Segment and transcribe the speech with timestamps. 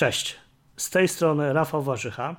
[0.00, 0.36] Cześć,
[0.76, 2.36] z tej strony Rafał Warzycha.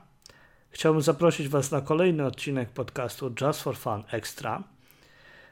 [0.70, 4.64] Chciałbym zaprosić Was na kolejny odcinek podcastu Just for Fun Extra.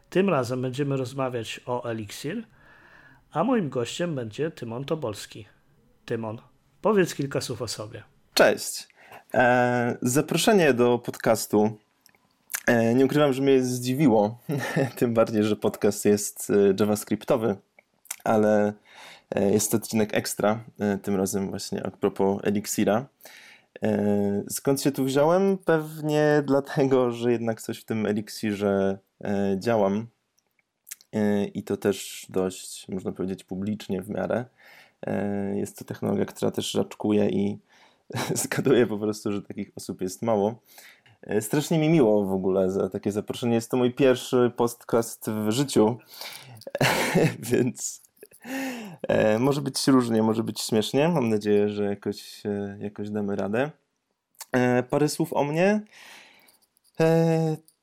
[0.10, 2.44] Tym razem będziemy rozmawiać o Elixir,
[3.32, 5.46] a moim gościem będzie Tymon Tobolski.
[6.06, 6.42] Tymon,
[6.82, 8.04] powiedz kilka słów o sobie.
[8.34, 8.88] Cześć.
[9.34, 11.78] E, zaproszenie do podcastu
[12.68, 14.40] e, nie ukrywam, że mnie zdziwiło,
[14.98, 17.56] tym bardziej, że podcast jest e, javascriptowy,
[18.24, 18.74] ale
[19.36, 23.06] jest to odcinek ekstra, e, tym razem właśnie a propos Elixira.
[23.84, 25.58] E, skąd się tu wziąłem?
[25.58, 28.98] Pewnie dlatego, że jednak coś w tym Elixirze
[29.58, 30.08] działam
[31.54, 34.46] i to też dość, można powiedzieć, publicznie w miarę.
[35.56, 37.60] Jest to technologia, która też raczkuje i
[38.44, 40.60] zgaduję po prostu, że takich osób jest mało.
[41.22, 43.56] E, strasznie mi miło w ogóle za takie zaproszenie.
[43.56, 45.98] Jest to mój pierwszy podcast w życiu,
[47.52, 48.02] więc
[49.08, 51.10] e, może być różnie, może być śmiesznie.
[51.10, 53.72] Mam nadzieję, że jakoś, e, jakoś damy radę.
[54.90, 55.82] Parę słów o mnie.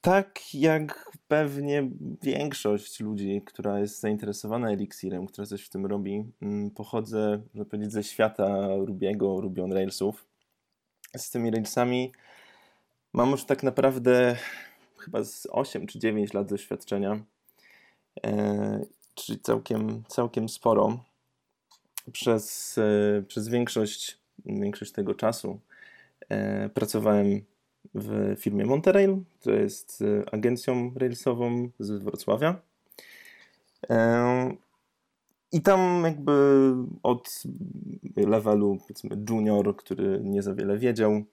[0.01, 1.91] Tak jak pewnie
[2.23, 7.93] większość ludzi, która jest zainteresowana Elixirem, która coś w tym robi, mm, pochodzę, można powiedzieć,
[7.93, 10.27] ze świata Rubiego, Ruby on Railsów.
[11.17, 12.13] Z tymi Railsami
[13.13, 14.37] mam już tak naprawdę
[14.99, 17.21] chyba z 8 czy 9 lat doświadczenia,
[18.27, 18.81] e,
[19.17, 20.99] czyli całkiem, całkiem sporo.
[22.13, 25.61] Przez, e, przez większość, większość tego czasu
[26.29, 27.41] e, pracowałem
[27.95, 32.61] w firmie Monterrail, która jest e, agencją railsową z Wrocławia.
[35.53, 36.33] I tam jakby
[37.03, 37.43] od
[38.17, 38.79] levelu
[39.31, 41.25] junior, który nie za wiele wiedział,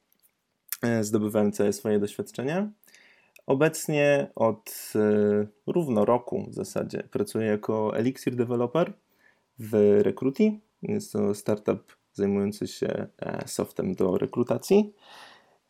[1.01, 2.71] zdobywałem całe swoje doświadczenie.
[3.45, 4.93] Obecnie od
[5.67, 8.93] równo roku w zasadzie pracuję jako Elixir Developer
[9.59, 10.59] w Recruity.
[10.81, 13.07] Jest to startup zajmujący się
[13.45, 14.93] softem do rekrutacji.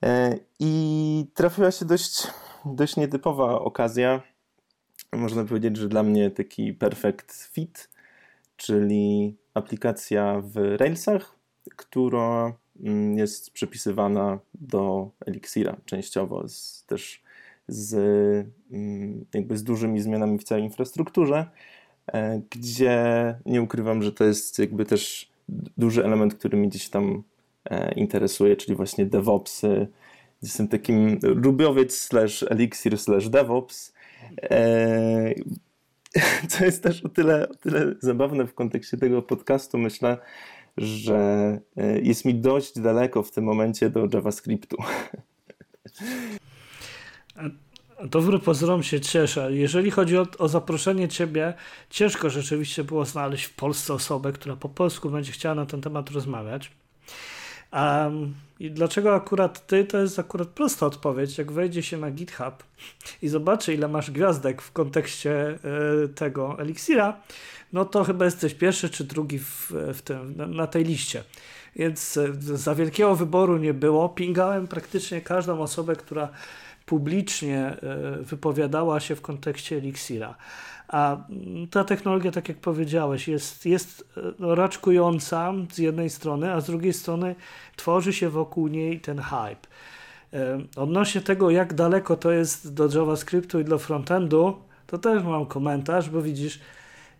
[0.03, 2.27] E, I trafiła się dość,
[2.65, 4.23] dość nietypowa okazja.
[5.13, 7.89] Można powiedzieć, że dla mnie taki perfect fit,
[8.55, 11.35] czyli aplikacja w Railsach,
[11.75, 17.22] która mm, jest przepisywana do Elixira częściowo, z, też
[17.67, 17.93] z,
[18.71, 21.49] mm, jakby z dużymi zmianami w całej infrastrukturze,
[22.13, 25.31] e, gdzie nie ukrywam, że to jest jakby też
[25.77, 27.23] duży element, który mi gdzieś tam
[27.69, 29.87] E, interesuje, czyli właśnie DevOpsy.
[30.41, 33.93] Jestem takim rubiowiec slash elixir slash DevOps.
[34.43, 35.33] E,
[36.49, 40.17] co jest też o tyle, o tyle zabawne w kontekście tego podcastu, myślę,
[40.77, 44.77] że e, jest mi dość daleko w tym momencie do JavaScriptu.
[48.11, 49.53] To wbrew pozorom się cieszę.
[49.53, 51.53] Jeżeli chodzi o, o, zaproszenie ciebie,
[51.89, 56.11] ciężko rzeczywiście było znaleźć w Polsce osobę, która po polsku będzie chciała na ten temat
[56.11, 56.71] rozmawiać.
[57.73, 59.85] Um, I dlaczego akurat ty?
[59.85, 61.37] To jest akurat prosta odpowiedź.
[61.37, 62.63] Jak wejdzie się na GitHub
[63.21, 65.59] i zobaczy, ile masz gwiazdek w kontekście
[66.05, 67.21] y, tego Elixira,
[67.73, 71.23] no to chyba jesteś pierwszy czy drugi w, w tym, na, na tej liście.
[71.75, 74.09] Więc y, za wielkiego wyboru nie było.
[74.09, 76.29] Pingałem praktycznie każdą osobę, która
[76.85, 77.77] publicznie
[78.19, 80.35] y, wypowiadała się w kontekście Elixira.
[80.93, 81.17] A
[81.71, 86.93] ta technologia, tak jak powiedziałeś, jest, jest e, raczkująca z jednej strony, a z drugiej
[86.93, 87.35] strony
[87.75, 89.67] tworzy się wokół niej ten hype.
[90.33, 95.45] E, odnośnie tego, jak daleko to jest do JavaScriptu i do frontendu, to też mam
[95.45, 96.59] komentarz, bo widzisz,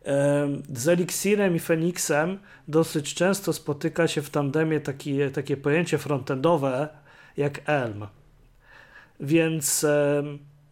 [0.06, 6.88] e, z Elixirem i Phoenixem dosyć często spotyka się w tandemie taki, takie pojęcie frontendowe
[7.38, 8.08] jak Elm.
[9.20, 9.86] Więc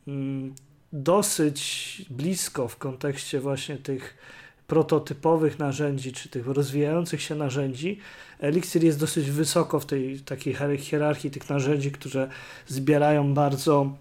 [0.08, 0.56] mm,
[0.94, 4.18] dosyć blisko w kontekście właśnie tych
[4.68, 8.00] prototypowych narzędzi, czy tych rozwijających się narzędzi.
[8.40, 12.30] Elixir jest dosyć wysoko w tej takiej hierarchii tych narzędzi, które
[12.68, 13.98] zbierają bardzo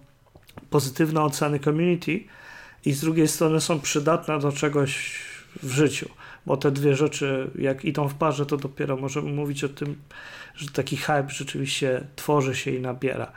[0.69, 2.19] pozytywne oceny community
[2.85, 5.21] i z drugiej strony są przydatne do czegoś
[5.63, 6.09] w życiu,
[6.45, 9.95] bo te dwie rzeczy, jak idą w parze, to dopiero możemy mówić o tym,
[10.55, 13.31] że taki hype rzeczywiście tworzy się i nabiera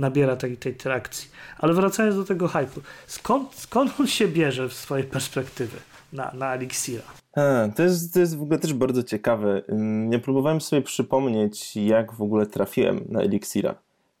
[0.00, 1.30] nabiera tej, tej trakcji.
[1.58, 5.78] Ale wracając do tego hype'u, skąd, skąd on się bierze w swojej perspektywy
[6.12, 7.02] na, na Elixira?
[7.36, 9.62] A, to, jest, to jest w ogóle też bardzo ciekawe.
[10.10, 13.74] Ja próbowałem sobie przypomnieć, jak w ogóle trafiłem na Elixira.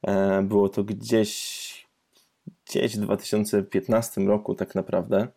[0.06, 1.86] E, było to gdzieś,
[2.66, 5.28] gdzieś w 2015 roku tak naprawdę,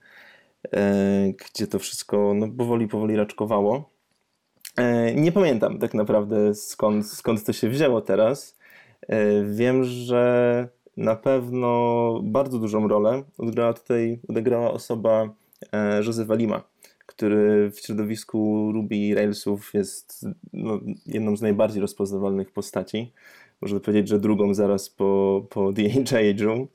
[0.72, 3.90] e, gdzie to wszystko no, powoli, powoli raczkowało.
[4.78, 8.58] E, nie pamiętam tak naprawdę skąd, skąd to się wzięło teraz,
[9.46, 10.68] wiem, że
[10.98, 15.30] na pewno bardzo dużą rolę odegrała tutaj odegrała osoba
[15.72, 16.64] e, Józefa Lima,
[17.06, 23.12] który w środowisku Ruby i Railsów jest no, jedną z najbardziej rozpoznawalnych postaci.
[23.62, 25.62] Można powiedzieć, że drugą zaraz po, po
[26.24, 26.68] Age'u.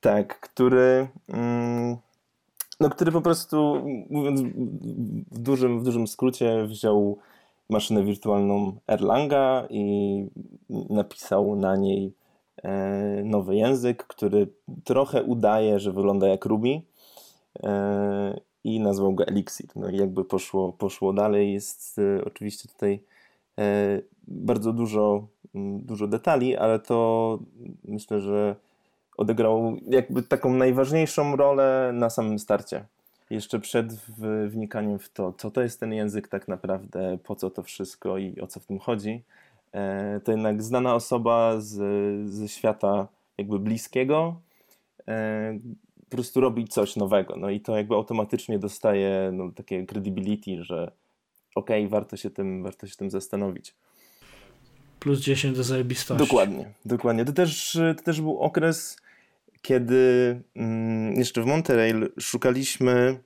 [0.00, 1.96] Tak, który, mm,
[2.80, 4.40] no, który po prostu, mówiąc
[5.30, 7.18] w dużym, w dużym skrócie, wziął
[7.70, 10.26] maszynę wirtualną Erlanga i
[10.90, 12.14] napisał na niej
[12.62, 14.52] e, nowy język, który
[14.84, 16.80] trochę udaje, że wygląda jak Ruby
[17.62, 19.66] e, i nazwał go Elixir.
[19.76, 23.00] No i jakby poszło, poszło dalej, jest e, oczywiście tutaj
[24.28, 25.26] bardzo dużo,
[25.78, 27.38] dużo detali, ale to
[27.84, 28.56] myślę, że
[29.16, 32.84] odegrał jakby taką najważniejszą rolę na samym starcie
[33.30, 33.92] jeszcze przed
[34.48, 38.40] wnikaniem w to, co to jest ten język tak naprawdę, po co to wszystko i
[38.40, 39.22] o co w tym chodzi,
[39.72, 44.40] e, to jednak znana osoba z, ze świata jakby bliskiego
[45.08, 45.58] e,
[46.10, 47.36] po prostu robi coś nowego.
[47.36, 50.92] No i to jakby automatycznie dostaje no, takie credibility, że
[51.54, 53.74] okej, okay, warto, się tym, warto się tym zastanowić.
[55.00, 56.26] Plus 10 do zajebistości.
[56.26, 57.24] Dokładnie, dokładnie.
[57.24, 58.96] To też, to też był okres
[59.62, 63.20] kiedy mm, jeszcze w Monterey szukaliśmy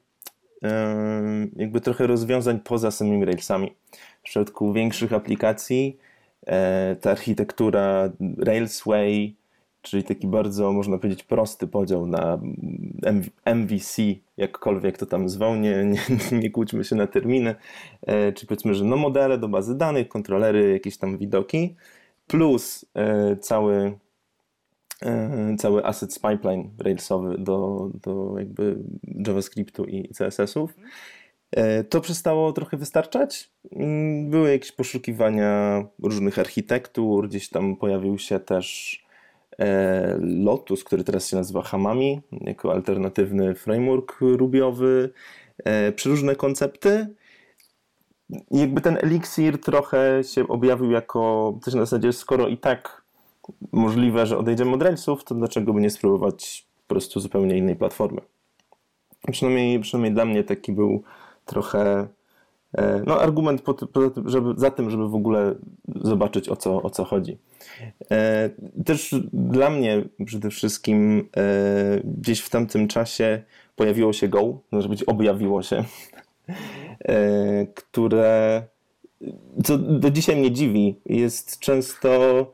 [1.57, 3.75] jakby trochę rozwiązań poza samymi Railsami.
[4.21, 5.99] W przypadku większych aplikacji
[6.47, 9.37] e, ta architektura Railsway,
[9.83, 12.41] czyli taki bardzo, można powiedzieć, prosty podział na
[13.55, 14.03] MVC,
[14.37, 16.01] jakkolwiek to tam zwał, nie, nie,
[16.43, 17.55] nie kłóćmy się na terminy,
[18.03, 21.75] e, czy powiedzmy, że no modele do bazy danych, kontrolery, jakieś tam widoki,
[22.27, 23.99] plus e, cały
[25.59, 28.77] cały assets pipeline railsowy do, do jakby
[29.27, 30.75] JavaScriptu i CSS-ów.
[31.51, 33.51] E, to przestało trochę wystarczać.
[34.25, 38.99] Były jakieś poszukiwania różnych architektur, gdzieś tam pojawił się też
[39.59, 45.13] e, Lotus, który teraz się nazywa Hamami, jako alternatywny framework rubiowy,
[45.97, 47.07] przeróżne koncepty.
[48.51, 53.04] Jakby ten Elixir trochę się objawił jako też na zasadzie, skoro i tak
[53.73, 58.21] możliwe, że odejdziemy od Railsów, to dlaczego by nie spróbować po prostu zupełnie innej platformy?
[59.33, 61.03] Przynajmniej, przynajmniej dla mnie taki był
[61.45, 62.09] trochę
[62.73, 63.63] e, no, argument
[64.27, 65.55] żeby, za tym, żeby w ogóle
[65.95, 67.39] zobaczyć o co, o co chodzi.
[68.11, 68.51] E,
[68.85, 73.43] też dla mnie przede wszystkim e, gdzieś w tamtym czasie
[73.77, 75.85] pojawiło się Go, może być objawiło się,
[77.75, 78.63] które
[79.65, 82.47] co do dzisiaj mnie dziwi, jest często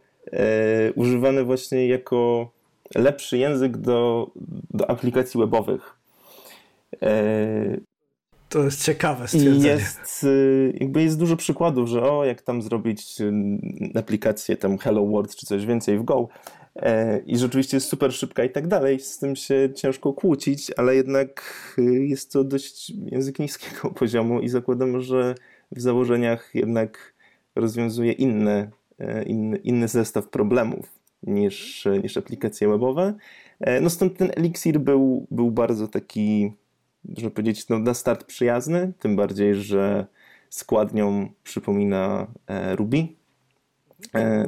[0.94, 2.50] używany właśnie jako
[2.94, 4.30] lepszy język do,
[4.70, 5.94] do aplikacji webowych.
[7.02, 7.80] E,
[8.48, 9.66] to jest ciekawe stwierdzenie.
[9.66, 15.06] Jest, e, jakby jest dużo przykładów, że o, jak tam zrobić e, aplikację tam Hello
[15.06, 16.28] World czy coś więcej w Go
[16.76, 20.96] e, i rzeczywiście jest super szybka i tak dalej, z tym się ciężko kłócić, ale
[20.96, 21.42] jednak
[22.00, 25.34] jest to dość język niskiego poziomu i zakładam, że
[25.72, 27.14] w założeniach jednak
[27.56, 28.79] rozwiązuje inne E,
[29.26, 33.14] inny, inny zestaw problemów niż, niż aplikacje webowe.
[33.60, 36.52] E, no stąd ten Elixir był, był bardzo taki,
[37.04, 40.06] można powiedzieć, no, na start przyjazny, tym bardziej, że
[40.50, 43.06] składnią przypomina e, Ruby.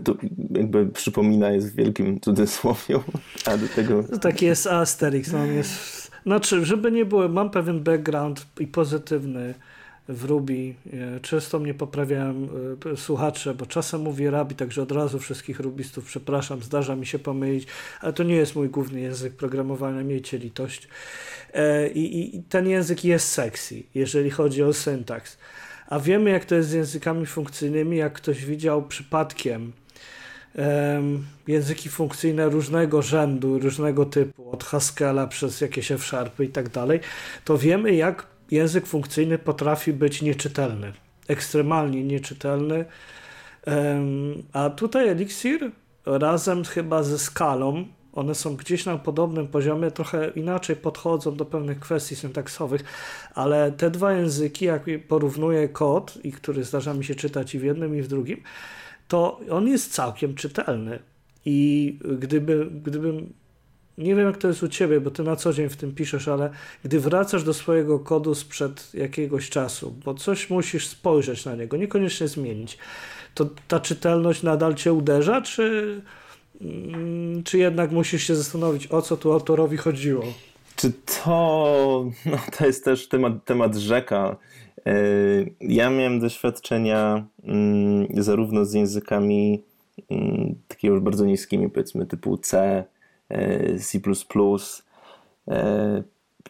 [0.04, 0.16] To
[0.50, 3.00] jakby przypomina jest w wielkim cudzysłowie,
[3.46, 4.02] a do tego...
[4.02, 6.10] To taki jest Asterix, no on jest...
[6.22, 9.54] Znaczy, żeby nie było, mam pewien background i pozytywny
[10.08, 10.74] w Ruby.
[10.92, 12.48] E, często mnie poprawiają
[12.92, 17.18] e, słuchacze, bo czasem mówię Rabi, także od razu wszystkich rubistów przepraszam, zdarza mi się
[17.18, 17.66] pomylić,
[18.00, 20.88] ale to nie jest mój główny język programowania, miejcie litość.
[21.54, 25.38] E, I, i ten język jest sexy, jeżeli chodzi o syntaks.
[25.86, 29.72] A wiemy, jak to jest z językami funkcyjnymi, jak ktoś widział przypadkiem
[31.46, 37.00] języki funkcyjne różnego rzędu, różnego typu, od Haskella przez jakieś F-Sharpy i tak dalej,
[37.44, 40.92] to wiemy, jak język funkcyjny potrafi być nieczytelny,
[41.28, 42.84] ekstremalnie nieczytelny.
[44.52, 45.70] A tutaj Elixir
[46.06, 51.80] razem chyba ze skalą, one są gdzieś na podobnym poziomie, trochę inaczej podchodzą do pewnych
[51.80, 52.84] kwestii syntaksowych,
[53.34, 57.62] ale te dwa języki, jak porównuję kod, i który zdarza mi się czytać i w
[57.64, 58.42] jednym, i w drugim,
[59.08, 60.98] to on jest całkiem czytelny.
[61.44, 63.32] I gdyby, gdybym
[64.02, 66.28] nie wiem jak to jest u ciebie, bo ty na co dzień w tym piszesz,
[66.28, 66.50] ale
[66.84, 72.28] gdy wracasz do swojego kodu sprzed jakiegoś czasu, bo coś musisz spojrzeć na niego, niekoniecznie
[72.28, 72.78] zmienić,
[73.34, 76.00] to ta czytelność nadal cię uderza, czy,
[76.60, 80.24] mm, czy jednak musisz się zastanowić, o co tu autorowi chodziło?
[80.76, 84.36] Czy to, no to jest też temat, temat rzeka.
[84.86, 84.94] E,
[85.60, 89.62] ja miałem doświadczenia mm, zarówno z językami
[90.10, 92.84] mm, już bardzo niskimi, powiedzmy typu C,
[93.78, 94.00] C++,
[95.48, 96.02] e,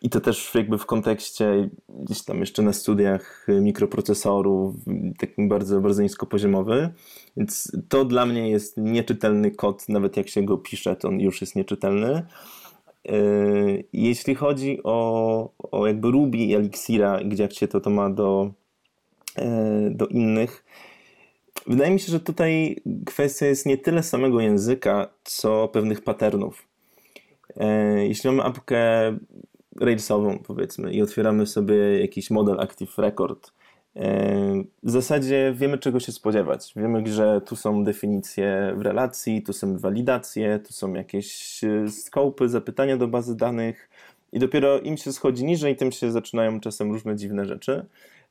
[0.02, 4.74] I to też jakby w kontekście gdzieś tam jeszcze na studiach mikroprocesorów,
[5.18, 6.92] takim bardzo, bardzo niskopoziomowy.
[7.36, 11.40] Więc to dla mnie jest nieczytelny kod, nawet jak się go pisze, to on już
[11.40, 12.26] jest nieczytelny.
[13.04, 18.10] Yy, jeśli chodzi o, o jakby Ruby i Elixira, gdzie jak się to, to ma
[18.10, 18.52] do,
[19.90, 20.64] do innych,
[21.66, 26.71] wydaje mi się, że tutaj kwestia jest nie tyle samego języka, co pewnych patternów.
[27.56, 28.80] Yy, jeśli mamy apkę
[29.80, 33.52] Railsową, powiedzmy, i otwieramy sobie jakiś model Active Record,
[34.82, 36.72] w zasadzie wiemy, czego się spodziewać.
[36.76, 42.48] Wiemy, że tu są definicje w relacji, tu są walidacje, tu są jakieś e, skopy,
[42.48, 43.88] zapytania do bazy danych,
[44.32, 47.86] i dopiero im się schodzi niżej, tym się zaczynają czasem różne dziwne rzeczy.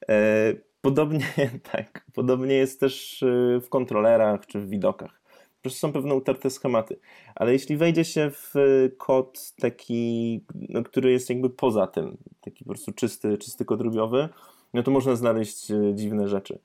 [0.09, 1.25] E, podobnie,
[1.71, 5.20] tak, podobnie jest też e, w kontrolerach czy w widokach.
[5.61, 6.99] Po są pewne utarte schematy.
[7.35, 8.53] Ale jeśli wejdzie się w
[8.97, 14.29] kod taki, no, który jest jakby poza tym, taki po prostu czysty, czysty kod rubiowy,
[14.73, 16.59] no to można znaleźć e, dziwne rzeczy.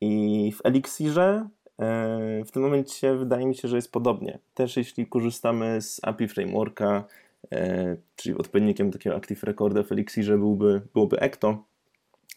[0.00, 4.38] I w Elixirze e, w tym momencie wydaje mi się, że jest podobnie.
[4.54, 7.04] Też jeśli korzystamy z API Frameworka,
[7.52, 11.64] e, czyli odpowiednikiem takiego Active Recorda w Elixirze byłby, byłoby Ecto,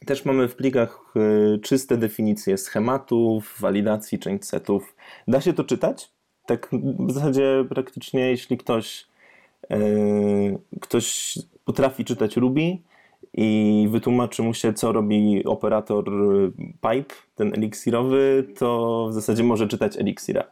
[0.06, 1.14] też mamy w plikach
[1.62, 4.96] czyste definicje schematów, walidacji, change setów.
[5.28, 6.12] Da się to czytać?
[6.46, 6.70] Tak
[7.00, 9.08] w zasadzie praktycznie jeśli ktoś,
[10.82, 12.78] ktoś potrafi czytać Ruby,
[13.34, 16.06] i wytłumaczy mu się, co robi operator
[16.58, 20.44] pipe, ten eliksirowy, to w zasadzie może czytać eliksira.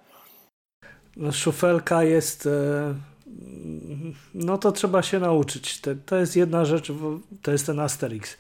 [1.17, 2.46] No, szufelka jest.
[2.46, 2.93] E,
[4.34, 5.81] no to trzeba się nauczyć.
[6.05, 6.91] To jest jedna rzecz,
[7.41, 8.38] to jest ten Asterix,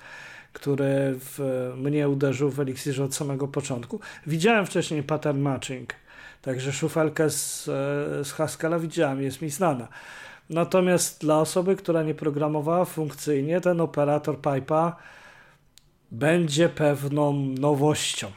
[0.53, 1.39] który w
[1.77, 3.99] mnie uderzył w eliksirze od samego początku.
[4.27, 5.93] Widziałem wcześniej pattern matching,
[6.41, 9.87] także szufelkę z, e, z Haskella widziałem, jest mi znana.
[10.49, 14.95] Natomiast dla osoby, która nie programowała funkcyjnie, ten operator pipa
[16.11, 18.27] będzie pewną nowością.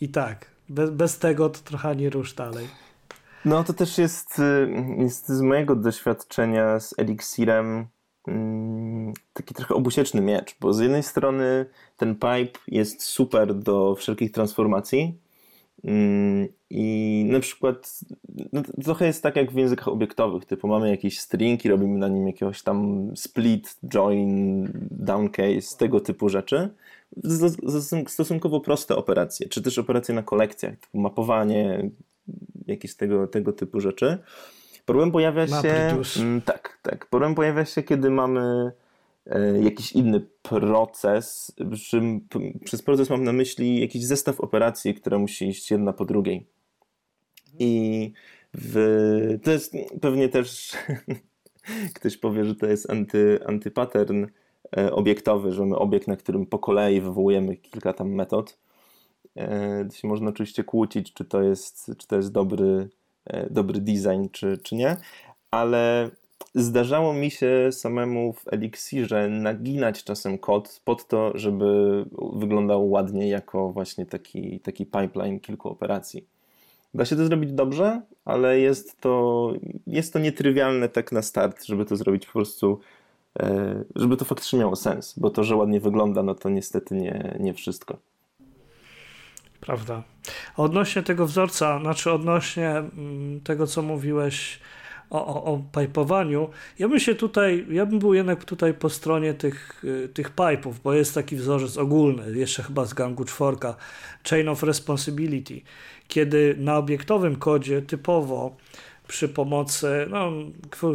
[0.00, 2.68] I tak, bez, bez tego to trochę nie rusz dalej.
[3.44, 4.68] No to też jest, y,
[4.98, 7.86] jest z mojego doświadczenia z Elixirem
[9.32, 11.66] taki trochę obusieczny miecz, bo z jednej strony
[11.96, 15.18] ten pipe jest super do wszelkich transformacji,
[15.84, 18.00] Mm, I na przykład
[18.52, 22.08] no, trochę jest tak jak w językach obiektowych, typu mamy jakiś string i robimy na
[22.08, 26.68] nim jakiegoś tam split, join, downcase, tego typu rzeczy.
[28.06, 31.90] Stosunkowo proste operacje, czy też operacje na kolekcjach, typu mapowanie,
[32.66, 34.18] jakieś tego, tego typu rzeczy.
[34.88, 36.20] Problem pojawia się.
[36.20, 37.06] Mm, tak, tak.
[37.06, 38.72] Problem pojawia się, kiedy mamy
[39.28, 41.52] E, jakiś inny proces.
[42.64, 46.46] Przez proces mam na myśli jakiś zestaw operacji, które musi iść jedna po drugiej.
[47.58, 48.12] I
[48.54, 50.72] w, to jest pewnie też
[51.94, 54.26] ktoś powie, że to jest anty, antypattern
[54.76, 58.58] e, obiektowy, że mamy obiekt, na którym po kolei wywołujemy kilka tam metod.
[59.36, 62.88] E, to się można oczywiście kłócić, czy to jest, czy to jest dobry,
[63.50, 64.96] dobry design, czy, czy nie,
[65.50, 66.10] ale
[66.54, 73.72] Zdarzało mi się samemu w Elixirze naginać czasem kod pod to, żeby wyglądał ładnie jako
[73.72, 76.26] właśnie taki, taki pipeline kilku operacji.
[76.94, 79.52] Da się to zrobić dobrze, ale jest to,
[79.86, 82.80] jest to nietrywialne tak na start, żeby to zrobić po prostu,
[83.40, 87.36] e, żeby to faktycznie miało sens, bo to, że ładnie wygląda, no to niestety nie,
[87.40, 87.98] nie wszystko.
[89.60, 90.02] Prawda.
[90.56, 94.60] Odnośnie tego wzorca, znaczy odnośnie mm, tego, co mówiłeś
[95.10, 96.50] o, o, o pipowaniu.
[96.78, 100.80] Ja bym się tutaj, ja bym był jednak tutaj po stronie tych, y, tych pipeów,
[100.82, 103.76] bo jest taki wzorzec ogólny, jeszcze chyba z gangu czworka,
[104.30, 105.60] Chain of Responsibility,
[106.08, 108.56] kiedy na obiektowym kodzie typowo
[109.08, 110.32] przy pomocy, no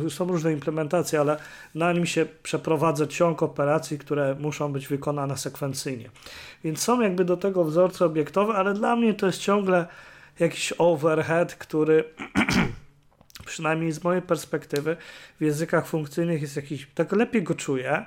[0.09, 1.37] są różne implementacje, ale
[1.75, 6.09] na nim się przeprowadza ciąg operacji, które muszą być wykonane sekwencyjnie.
[6.63, 9.87] Więc są jakby do tego wzorce obiektowe, ale dla mnie to jest ciągle
[10.39, 12.03] jakiś overhead, który
[13.45, 14.97] przynajmniej z mojej perspektywy,
[15.39, 18.05] w językach funkcyjnych jest jakiś, tak lepiej go czuję.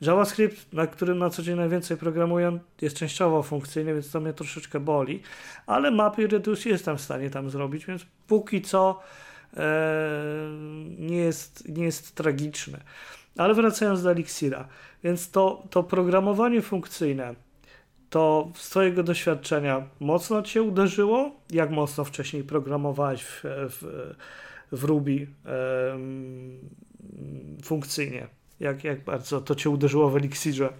[0.00, 4.80] JavaScript, na którym na co dzień najwięcej programuję, jest częściowo funkcyjny, więc to mnie troszeczkę
[4.80, 5.22] boli,
[5.66, 9.00] ale mapy reduce jestem w stanie tam zrobić, więc póki co
[10.98, 12.78] nie, jest, nie jest tragiczny.
[13.36, 14.68] Ale wracając do Elixira,
[15.04, 17.34] więc to, to programowanie funkcyjne,
[18.10, 21.30] to z Twojego doświadczenia mocno Cię uderzyło?
[21.50, 24.14] Jak mocno wcześniej programowałeś w, w
[24.72, 25.26] w Ruby
[27.62, 28.26] funkcyjnie?
[28.60, 30.72] Jak, jak bardzo to cię uderzyło w Elixirze?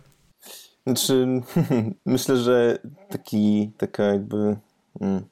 [0.86, 1.26] Znaczy,
[2.06, 4.56] myślę, że taki, taka jakby
[5.00, 5.24] mm,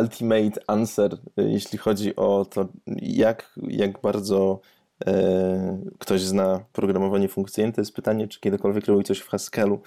[0.00, 2.68] ultimate answer, jeśli chodzi o to,
[3.02, 4.60] jak, jak bardzo
[5.06, 9.80] e, ktoś zna programowanie funkcyjne, to jest pytanie, czy kiedykolwiek robił coś w Haskellu.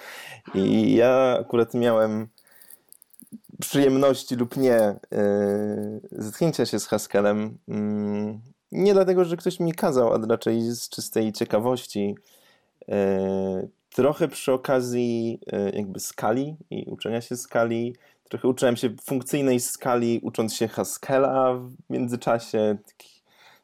[0.53, 2.27] I ja akurat miałem
[3.61, 4.99] przyjemności lub nie e,
[6.11, 7.57] zetknięcia się z Haskellem.
[7.67, 12.15] Mm, nie dlatego, że ktoś mi kazał, a raczej z czystej ciekawości.
[12.89, 15.39] E, trochę przy okazji
[15.73, 17.95] jakby skali i uczenia się skali.
[18.29, 22.77] Trochę uczyłem się funkcyjnej skali, ucząc się Haskella w międzyczasie.
[22.87, 23.09] Taki,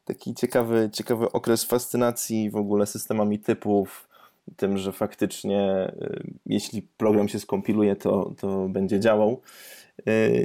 [0.06, 4.10] taki ciekawy, ciekawy okres fascynacji w ogóle systemami typów,
[4.56, 5.92] tym, że faktycznie
[6.46, 9.42] jeśli program się skompiluje, to, to będzie działał.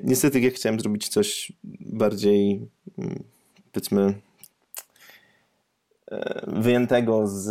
[0.03, 2.69] Niestety ja chciałem zrobić coś bardziej
[2.99, 3.23] mm,
[3.73, 4.15] powiedzmy
[6.11, 7.45] E, wyjętego z,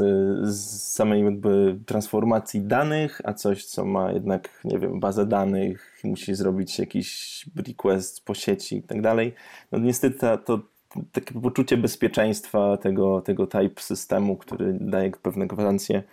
[0.55, 6.35] z samej jakby transformacji danych, a coś, co ma jednak, nie wiem, bazę danych, musi
[6.35, 9.33] zrobić jakiś request po sieci i tak dalej.
[9.71, 10.59] No niestety to, to
[11.12, 16.03] takie poczucie bezpieczeństwa tego, tego type systemu, który daje pewne gwarancje,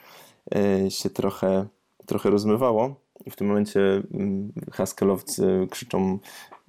[0.54, 1.66] e, się trochę,
[2.06, 2.94] trochę rozmywało.
[3.30, 3.80] W tym momencie
[4.14, 6.18] mm, Haskellowcy krzyczą,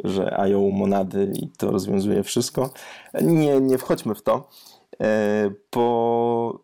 [0.03, 2.70] że ają monady i to rozwiązuje wszystko.
[3.22, 4.50] Nie, nie wchodźmy w to.
[5.01, 6.60] E, bo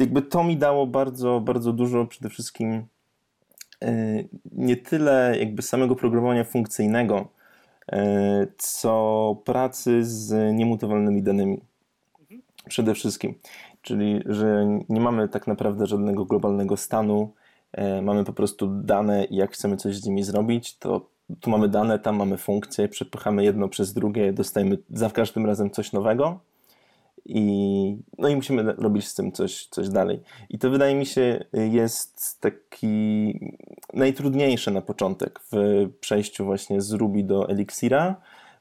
[0.00, 2.86] jakby to mi dało bardzo, bardzo dużo przede wszystkim
[4.52, 7.28] nie tyle jakby samego programowania funkcyjnego,
[7.92, 11.60] e, co pracy z niemutowalnymi danymi.
[12.68, 13.34] Przede wszystkim.
[13.82, 17.34] Czyli, że nie mamy tak naprawdę żadnego globalnego stanu,
[18.02, 21.08] mamy po prostu dane i jak chcemy coś z nimi zrobić, to
[21.40, 25.92] tu mamy dane, tam mamy funkcje, przepychamy jedno przez drugie, dostajemy za każdym razem coś
[25.92, 26.40] nowego
[27.28, 30.20] i, no i musimy robić z tym coś, coś dalej.
[30.50, 33.34] I to wydaje mi się jest taki
[33.94, 38.16] najtrudniejsze na początek w przejściu właśnie z Ruby do Elixira,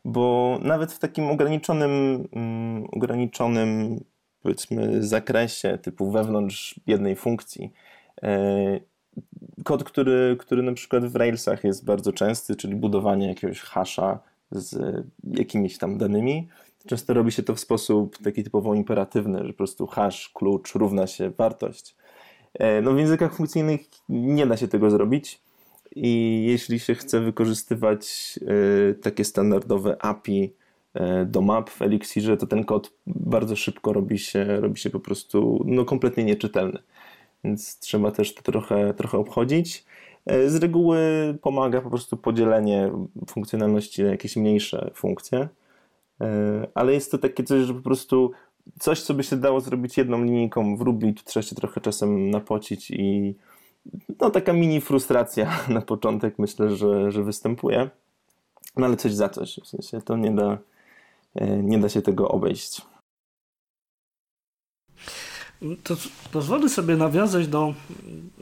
[0.05, 3.99] bo nawet w takim ograniczonym, um, ograniczonym
[4.41, 7.73] powiedzmy zakresie, typu wewnątrz jednej funkcji,
[8.23, 8.79] e,
[9.63, 14.19] kod, który, który na przykład w Railsach jest bardzo częsty, czyli budowanie jakiegoś hasza
[14.51, 16.47] z jakimiś tam danymi,
[16.87, 21.07] Często robi się to w sposób taki typowo imperatywny, że po prostu hash, klucz równa
[21.07, 21.95] się wartość.
[22.53, 25.41] E, no w językach funkcyjnych nie da się tego zrobić
[25.95, 30.53] i jeśli się chce wykorzystywać e, takie standardowe API
[30.93, 34.99] e, do map w Elixirze, to ten kod bardzo szybko robi się, robi się po
[34.99, 36.79] prostu no, kompletnie nieczytelny.
[37.43, 39.85] Więc trzeba też to trochę, trochę obchodzić.
[40.47, 40.99] Z reguły
[41.41, 42.91] pomaga po prostu podzielenie
[43.29, 45.47] funkcjonalności na jakieś mniejsze funkcje.
[46.21, 48.31] E, ale jest to takie coś, że po prostu
[48.79, 52.29] coś, co by się dało zrobić jedną linijką w Ruby, tu trzeba się trochę czasem
[52.29, 53.35] napocić i
[54.19, 57.89] no taka mini frustracja na początek myślę, że, że występuje.
[58.77, 60.57] No ale coś za coś, w sensie to nie da,
[61.35, 62.81] e, nie da się tego obejść.
[65.83, 65.95] To
[66.31, 67.73] pozwolę sobie nawiązać do,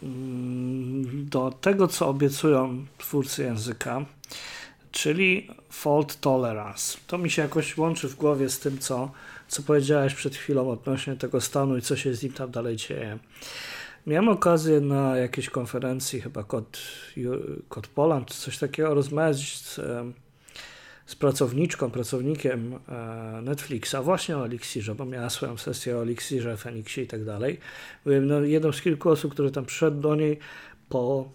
[0.03, 4.05] mm, do tego, co obiecują twórcy języka
[4.95, 6.97] czyli fault tolerance.
[7.07, 9.11] To mi się jakoś łączy w głowie z tym, co,
[9.47, 13.19] co powiedziałeś przed chwilą odnośnie tego stanu i co się z nim tam dalej dzieje.
[14.07, 16.77] Miałem okazję na jakiejś konferencji, chyba Kod,
[17.69, 19.79] Kod Poland, coś takiego, rozmawiać z,
[21.05, 27.03] z pracowniczką, pracownikiem e, Netflixa właśnie o Elixirze, bo miała swoją sesję o Elixirze, Fenixie
[27.03, 27.59] i tak dalej.
[28.05, 30.39] Byłem jedną z kilku osób, które tam przyszedł do niej
[30.89, 31.29] po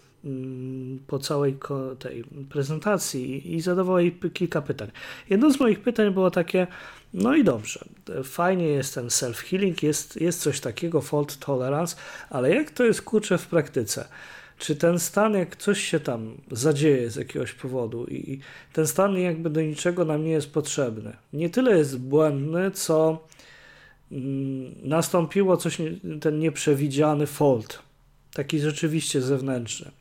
[1.07, 1.57] po całej
[1.99, 4.91] tej prezentacji i zadawał jej kilka pytań.
[5.29, 6.67] Jedno z moich pytań było takie,
[7.13, 7.85] no i dobrze,
[8.23, 11.95] fajnie jest ten self-healing, jest, jest coś takiego, fault tolerance,
[12.29, 14.07] ale jak to jest kurczę w praktyce?
[14.57, 18.39] Czy ten stan, jak coś się tam zadzieje z jakiegoś powodu i
[18.73, 23.27] ten stan jakby do niczego nam nie jest potrzebny, nie tyle jest błędny, co
[24.11, 25.77] mm, nastąpiło coś,
[26.21, 27.79] ten nieprzewidziany fault,
[28.33, 29.91] taki rzeczywiście zewnętrzny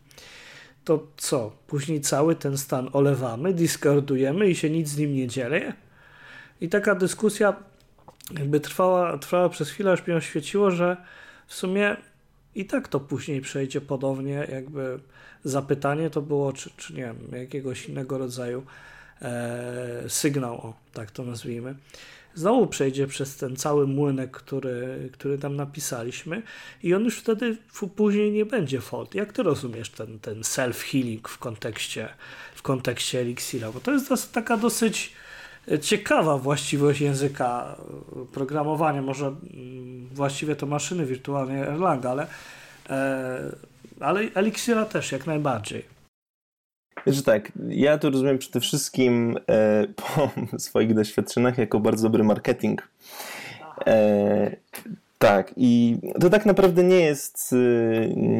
[0.90, 1.52] to co?
[1.66, 5.72] Później cały ten stan olewamy, discardujemy i się nic z nim nie dzieje?
[6.60, 7.56] I taka dyskusja
[8.38, 10.96] jakby trwała, trwała przez chwilę, aż mi oświeciło, że
[11.46, 11.96] w sumie
[12.54, 15.00] i tak to później przejdzie podobnie, jakby
[15.44, 18.62] zapytanie to było, czy, czy nie wiem, jakiegoś innego rodzaju
[19.22, 21.74] e, sygnał, o, tak to nazwijmy
[22.34, 26.42] znowu przejdzie przez ten cały młynek, który, który tam napisaliśmy
[26.82, 27.56] i on już wtedy
[27.96, 29.14] później nie będzie fault.
[29.14, 32.08] Jak ty rozumiesz ten, ten self-healing w kontekście,
[32.54, 33.72] w kontekście Elixira?
[33.72, 35.12] Bo to jest taka dosyć
[35.82, 37.76] ciekawa właściwość języka
[38.32, 42.26] programowania, może mm, właściwie to maszyny wirtualnej Erlanga, ale,
[42.90, 43.56] e,
[44.00, 45.99] ale Elixira też jak najbardziej.
[47.06, 52.88] Wiesz, tak, ja to rozumiem przede wszystkim e, po swoich doświadczeniach jako bardzo dobry marketing.
[53.86, 54.56] E,
[55.18, 57.54] tak, i to tak naprawdę nie jest,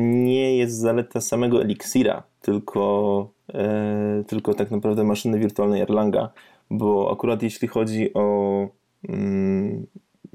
[0.03, 6.31] nie jest zaleta samego Elixira, tylko, e, tylko tak naprawdę maszyny wirtualnej Erlanga,
[6.70, 8.68] bo akurat jeśli chodzi o
[9.09, 9.87] mm,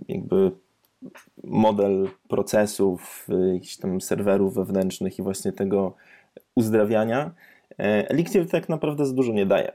[0.07, 0.51] jakby
[1.43, 5.93] model procesów, jakichś tam serwerów wewnętrznych i właśnie tego
[6.55, 9.71] uzdrawiania, e, Elixir tak naprawdę za dużo nie daje.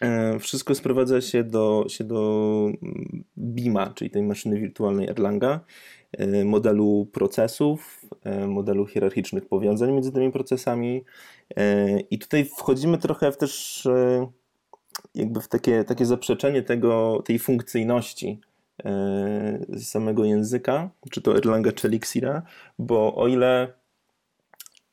[0.00, 5.60] E, wszystko sprowadza się do, się do mm, BIMA, czyli tej maszyny wirtualnej Erlanga,
[6.12, 8.04] e, modelu procesów,
[8.48, 11.04] modelu hierarchicznych powiązań między tymi procesami.
[12.10, 13.84] I tutaj wchodzimy trochę w też
[15.14, 18.40] jakby w takie, takie zaprzeczenie tego, tej funkcyjności
[19.78, 22.42] samego języka, czy to Erlanga, czy Elixira,
[22.78, 23.72] bo o ile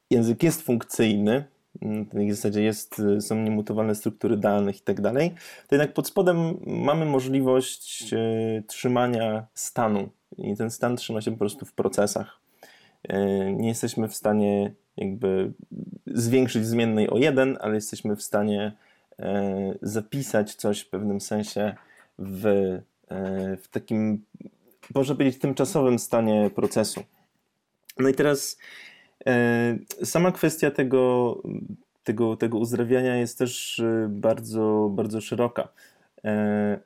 [0.10, 1.44] język jest funkcyjny,
[1.82, 5.32] mm, w zasadzie jest, są niemutowalne struktury danych i tak dalej,
[5.68, 8.18] to jednak pod spodem mamy możliwość e,
[8.68, 12.40] trzymania stanu i ten stan trzyma się po prostu w procesach.
[13.04, 15.52] E, nie jesteśmy w stanie jakby
[16.08, 18.72] zwiększyć zmiennej o jeden, ale jesteśmy w stanie
[19.20, 21.76] e, zapisać coś w pewnym sensie
[22.20, 22.44] w,
[23.62, 24.26] w takim,
[24.96, 27.04] można powiedzieć, tymczasowym stanie procesu.
[28.00, 28.91] No i teraz E,
[30.04, 31.36] sama kwestia tego,
[32.04, 35.68] tego, tego uzdrawiania jest też e, bardzo, bardzo szeroka.
[36.24, 36.80] E,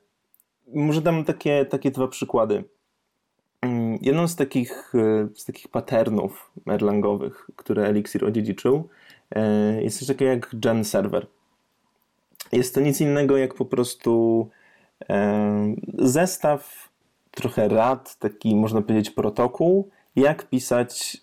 [0.74, 2.64] może dam takie, takie dwa przykłady.
[3.60, 4.92] Mm, jedną z takich,
[5.34, 8.88] z takich patternów erlangowych, które Elixir odziedziczył,
[9.80, 11.26] jest coś takiego jak Gen Server.
[12.52, 14.48] Jest to nic innego jak po prostu
[15.98, 16.88] zestaw
[17.30, 21.16] trochę rad, taki można powiedzieć protokół, jak pisać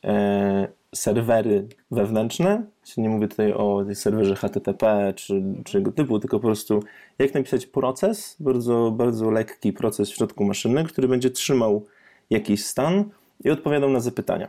[0.94, 2.64] serwery wewnętrzne,
[2.98, 6.84] nie mówię tutaj o serwerze HTTP czy, czy tego typu, tylko po prostu
[7.20, 11.86] jak napisać proces, bardzo, bardzo lekki proces w środku maszyny, który będzie trzymał
[12.30, 13.10] jakiś stan
[13.44, 14.48] i odpowiadał na zapytania.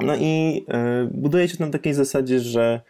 [0.00, 0.64] No i
[1.04, 2.80] y, buduje się na takiej zasadzie, że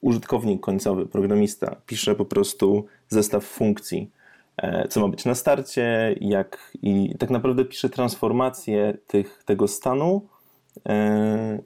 [0.00, 4.10] użytkownik końcowy, programista, pisze po prostu zestaw funkcji,
[4.56, 10.22] e, co ma być na starcie, jak i tak naprawdę pisze transformację tych, tego stanu
[10.22, 10.31] E,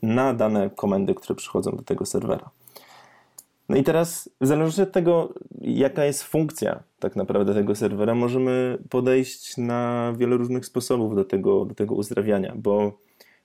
[0.02, 2.50] na dane komendy, które przychodzą do tego serwera.
[3.68, 8.78] No i teraz, w zależności od tego, jaka jest funkcja tak naprawdę tego serwera, możemy
[8.90, 12.98] podejść na wiele różnych sposobów do tego, do tego uzdrawiania, bo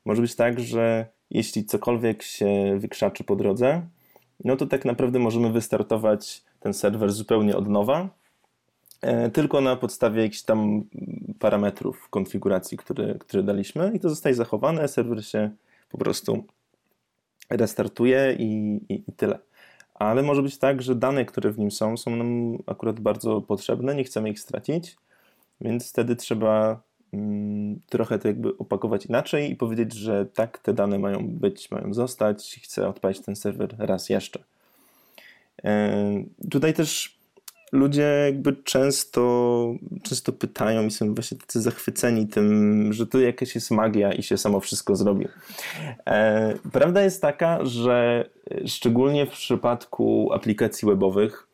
[0.06, 3.82] może być tak, że jeśli cokolwiek się wykrzaczy po drodze,
[4.46, 8.10] no to tak naprawdę możemy wystartować ten serwer zupełnie od nowa, e,
[9.34, 10.84] tylko na podstawie jakichś tam
[11.40, 15.52] parametrów konfiguracji, które, które daliśmy i to zostaje zachowane, serwer się
[15.90, 16.44] po prostu
[17.50, 19.40] restartuje i, i, i tyle.
[19.94, 23.96] Ale może być tak, że dane, które w nim są, są nam akurat bardzo potrzebne,
[23.96, 24.98] nie chcemy ich stracić,
[25.62, 26.82] więc wtedy trzeba
[27.14, 31.94] mm, trochę to jakby opakować inaczej i powiedzieć, że tak, te dane mają być, mają
[31.94, 34.40] zostać, chcę odpalić ten serwer raz jeszcze.
[35.64, 35.70] Yy,
[36.50, 37.21] tutaj też
[37.72, 43.72] ludzie jakby często, często pytają i są właśnie tacy zachwyceni tym, że to jakaś jest
[43.72, 45.28] magia i się samo wszystko zrobi.
[46.06, 48.30] E, prawda jest taka, że
[48.66, 51.48] szczególnie w przypadku aplikacji webowych,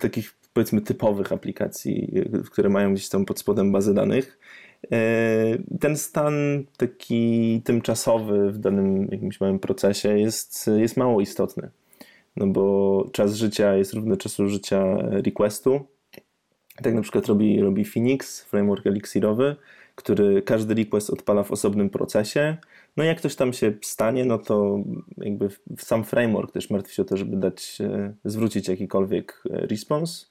[0.00, 2.12] takich powiedzmy typowych aplikacji,
[2.50, 4.38] które mają gdzieś tam pod spodem bazy danych,
[4.92, 4.98] e,
[5.80, 11.70] ten stan taki tymczasowy w danym jakimś małym procesie jest, jest mało istotny
[12.36, 15.80] no bo czas życia jest równy czasu życia requestu.
[16.82, 19.56] Tak na przykład robi, robi Phoenix, framework elixirowy,
[19.94, 22.56] który każdy request odpala w osobnym procesie.
[22.96, 24.78] No i jak ktoś tam się stanie, no to
[25.18, 30.26] jakby sam framework też martwi się o to, żeby dać, e, zwrócić jakikolwiek e, response,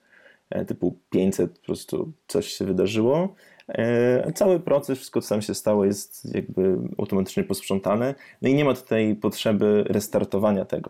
[0.49, 3.35] e, typu 500 po prostu coś się wydarzyło.
[4.35, 8.15] Cały proces, wszystko co tam się stało jest jakby automatycznie posprzątane.
[8.41, 10.89] No i nie ma tutaj potrzeby restartowania tego.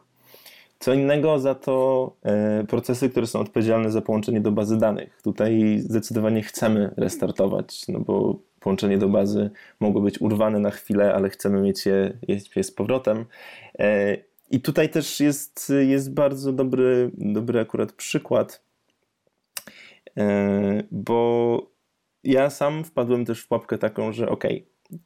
[0.80, 5.22] Co innego za to e, procesy, które są odpowiedzialne za połączenie do bazy danych.
[5.22, 11.30] Tutaj zdecydowanie chcemy restartować, no bo połączenie do bazy mogło być urwane na chwilę, ale
[11.30, 12.18] chcemy mieć je,
[12.56, 13.26] je z powrotem.
[13.80, 14.18] E,
[14.52, 18.64] I tutaj też jest, jest bardzo dobry, dobry akurat przykład,
[20.18, 21.62] e, bo
[22.24, 24.44] ja sam wpadłem też w pułapkę taką, że ok,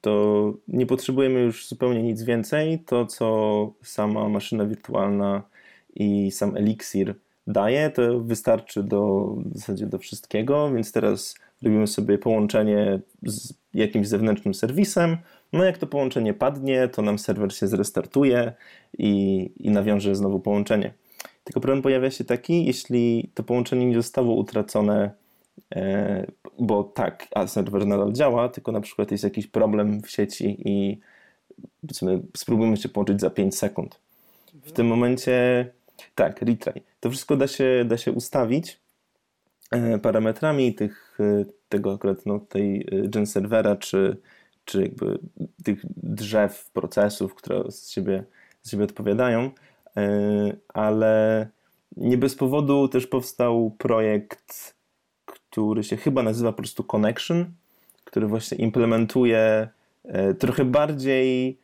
[0.02, 2.80] to nie potrzebujemy już zupełnie nic więcej.
[2.80, 5.53] To, co sama maszyna wirtualna
[5.96, 7.16] i sam eliksir
[7.48, 14.08] daje, to wystarczy do, w zasadzie do wszystkiego, więc teraz robimy sobie połączenie z jakimś
[14.08, 15.18] zewnętrznym serwisem.
[15.54, 18.54] No jak to połączenie padnie, to nam serwer się zrestartuje
[18.98, 20.94] i, i nawiąże znowu połączenie.
[21.44, 25.12] Tylko problem pojawia się taki, jeśli to połączenie nie zostało utracone
[25.76, 26.26] e,
[26.60, 31.00] bo tak, a serwer nadal działa, tylko na przykład jest jakiś problem w sieci i
[32.38, 34.00] spróbujmy się połączyć za 5 sekund.
[34.64, 35.68] W tym momencie,
[36.16, 36.82] tak, retry.
[37.00, 38.80] To wszystko da się, da się ustawić
[39.72, 44.18] e, parametrami tych, e, tego akurat no, tej gen serwera, czy,
[44.66, 45.20] czy jakby
[45.64, 48.24] tych drzew procesów, które z siebie,
[48.62, 49.52] z siebie odpowiadają,
[50.68, 51.48] ale
[51.98, 54.76] nie bez powodu też powstał projekt,
[55.26, 57.46] który się chyba nazywa po prostu Connection,
[58.04, 59.68] który właśnie implementuje
[60.04, 61.60] e, trochę bardziej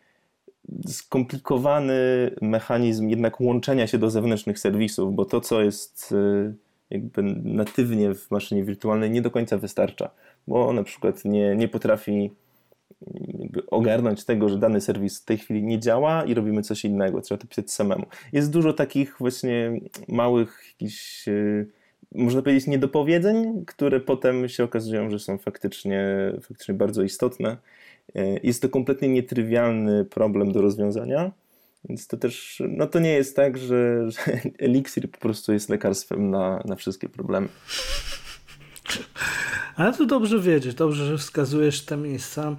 [0.88, 1.95] skomplikowany
[2.41, 6.53] mechanizm jednak łączenia się do zewnętrznych serwisów, bo to, co jest e,
[6.89, 10.10] jakby natywnie w maszynie wirtualnej, nie do końca wystarcza,
[10.47, 12.32] bo na przykład nie, nie potrafi
[13.67, 17.41] ogarnąć tego, że dany serwis w tej chwili nie działa i robimy coś innego, trzeba
[17.41, 18.05] to pisać samemu.
[18.34, 19.71] Jest dużo takich właśnie
[20.08, 21.65] małych jakichś, e,
[22.15, 26.05] można powiedzieć, niedopowiedzeń, które potem się okazują, że są faktycznie,
[26.41, 27.58] faktycznie bardzo istotne.
[28.15, 31.32] E, jest to kompletnie nietrywialny problem do rozwiązania,
[31.89, 34.19] więc to też, no to nie jest tak, że, że
[34.60, 37.48] Elixir po prostu jest lekarstwem na, na wszystkie problemy.
[39.76, 42.56] Ale to dobrze wiedzieć, dobrze, że wskazujesz te miejsca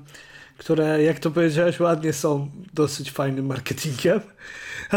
[0.61, 4.21] które, jak to powiedziałeś, ładnie są dosyć fajnym marketingiem.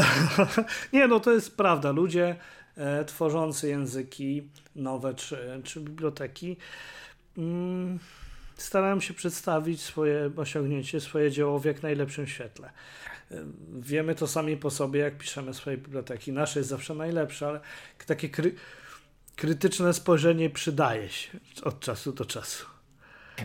[0.94, 1.92] nie, no to jest prawda.
[1.92, 2.36] Ludzie
[2.78, 6.58] e, tworzący języki nowe czy, czy biblioteki
[7.38, 8.00] mm,
[8.58, 12.70] starają się przedstawić swoje osiągnięcie, swoje dzieło w jak najlepszym świetle.
[13.80, 16.32] Wiemy to sami po sobie, jak piszemy swoje biblioteki.
[16.32, 17.60] Nasze jest zawsze najlepsze, ale
[18.06, 18.56] takie kry
[19.36, 22.66] krytyczne spojrzenie przydaje się od czasu do czasu.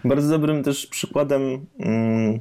[0.04, 1.66] Bardzo dobrym też przykładem.
[1.78, 2.40] Hmm,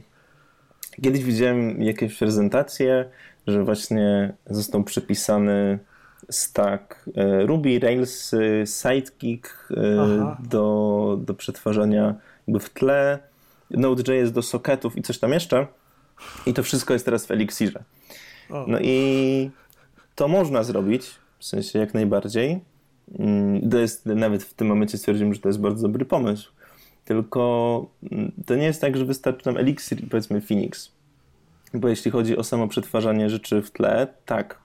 [1.03, 3.09] kiedyś widziałem jakieś prezentacje,
[3.47, 5.79] że właśnie został przepisany
[6.29, 12.15] stack e, Ruby, Rails, e, Sidekick e, do, do przetwarzania
[12.47, 13.19] jakby w tle,
[13.71, 15.67] Node.js do socketów i coś tam jeszcze.
[16.45, 17.83] I to wszystko jest teraz w Elixirze.
[18.67, 19.49] No i
[20.15, 22.59] to można zrobić, w sensie jak najbardziej.
[23.19, 26.51] Mm, to jest, nawet w tym momencie stwierdziłem, że to jest bardzo dobry pomysł.
[27.05, 30.91] Tylko mm, to nie jest tak, że wystarczy nam Elixir i powiedzmy Phoenix.
[31.73, 34.61] Bo jeśli chodzi o samo przetwarzanie rzeczy w tle, tak,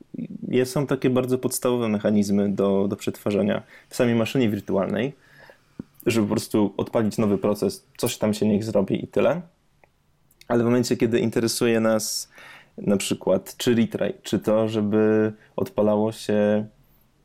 [0.65, 5.13] są takie bardzo podstawowe mechanizmy do, do przetwarzania w samej maszynie wirtualnej,
[6.07, 9.43] żeby po prostu odpalić nowy proces, coś tam się niech zrobi i tyle.
[10.49, 12.29] Ale w momencie, kiedy interesuje nas
[12.79, 16.67] na przykład czy retry, czy to, żeby odpalało się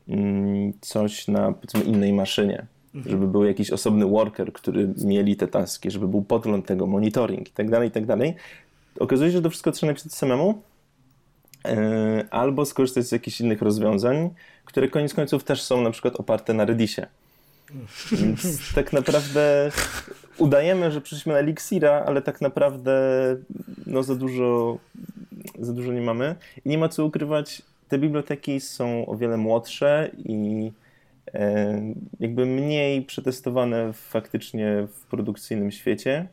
[0.08, 1.54] mm, coś na
[1.86, 3.10] innej maszynie, Mhm.
[3.12, 7.52] żeby był jakiś osobny worker, który mieli te taski, żeby był podgląd tego, monitoring i
[7.52, 8.34] tak dalej, i tak dalej.
[8.98, 10.62] Okazuje się, że to wszystko trzeba napisać samemu,
[11.64, 14.30] e, albo skorzystać z jakichś innych rozwiązań,
[14.64, 17.06] które koniec końców też są na przykład oparte na Redisie.
[18.12, 19.70] Więc tak naprawdę
[20.38, 23.00] udajemy, że przyszliśmy na Elixira, ale tak naprawdę
[23.86, 24.78] no, za, dużo,
[25.58, 26.34] za dużo nie mamy.
[26.64, 30.70] I nie ma co ukrywać, te biblioteki są o wiele młodsze i
[31.34, 31.82] E,
[32.20, 36.26] jakby mniej przetestowane faktycznie w produkcyjnym świecie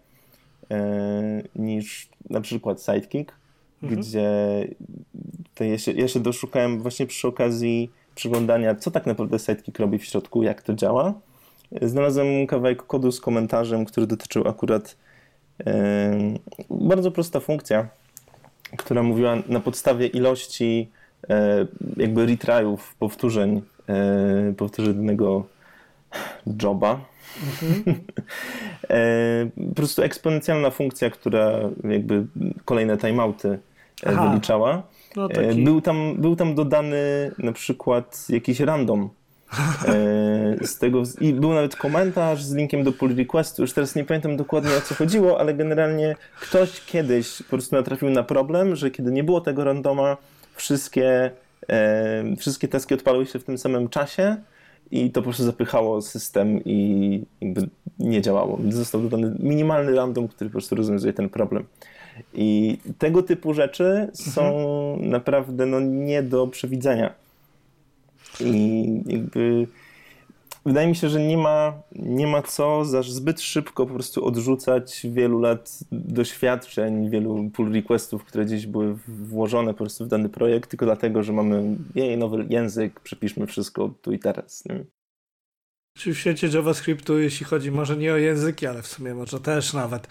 [1.55, 3.33] niż na przykład Sidekick,
[3.83, 4.01] mhm.
[4.01, 4.29] gdzie
[5.59, 10.05] ja się, ja się doszukałem właśnie przy okazji przeglądania, co tak naprawdę Sidekick robi w
[10.05, 11.13] środku, jak to działa.
[11.81, 14.97] Znalazłem kawałek kodu z komentarzem, który dotyczył akurat
[15.65, 16.33] e,
[16.69, 17.87] bardzo prosta funkcja,
[18.77, 20.89] która mówiła na podstawie ilości
[21.97, 25.45] jakby retryów, powtórzeń e, powtórzonego
[26.63, 26.99] joba.
[27.43, 27.83] Mhm.
[28.89, 32.25] e, po prostu eksponencjalna funkcja, która jakby
[32.65, 33.57] kolejne timeouty e,
[34.05, 34.27] Aha.
[34.29, 34.83] wyliczała.
[35.15, 39.09] No, e, był, tam, był tam dodany na przykład jakiś random
[40.61, 43.61] z tego i był nawet komentarz z linkiem do pull requestu.
[43.61, 48.09] Już teraz nie pamiętam dokładnie o co chodziło, ale generalnie ktoś kiedyś po prostu natrafił
[48.09, 50.17] na problem, że kiedy nie było tego randoma,
[50.55, 51.31] wszystkie
[52.37, 54.37] wszystkie taski odpalały się w tym samym czasie
[54.91, 57.67] i to po prostu zapychało system i jakby
[57.99, 58.59] nie działało.
[58.69, 61.65] Został dodany minimalny random, który po prostu rozwiązuje ten problem.
[62.33, 65.09] I tego typu rzeczy są mhm.
[65.09, 67.13] naprawdę no, nie do przewidzenia.
[68.39, 69.67] I jakby
[70.65, 75.07] wydaje mi się, że nie ma, nie ma co za zbyt szybko po prostu odrzucać
[75.09, 80.69] wielu lat doświadczeń, wielu pull requestów, które gdzieś były włożone po prostu w dany projekt,
[80.69, 84.65] tylko dlatego, że mamy jej nowy język, przepiszmy wszystko tu i teraz.
[84.65, 84.85] Nie?
[85.97, 89.73] Czy w świecie JavaScriptu, jeśli chodzi może nie o języki, ale w sumie może też
[89.73, 90.07] nawet,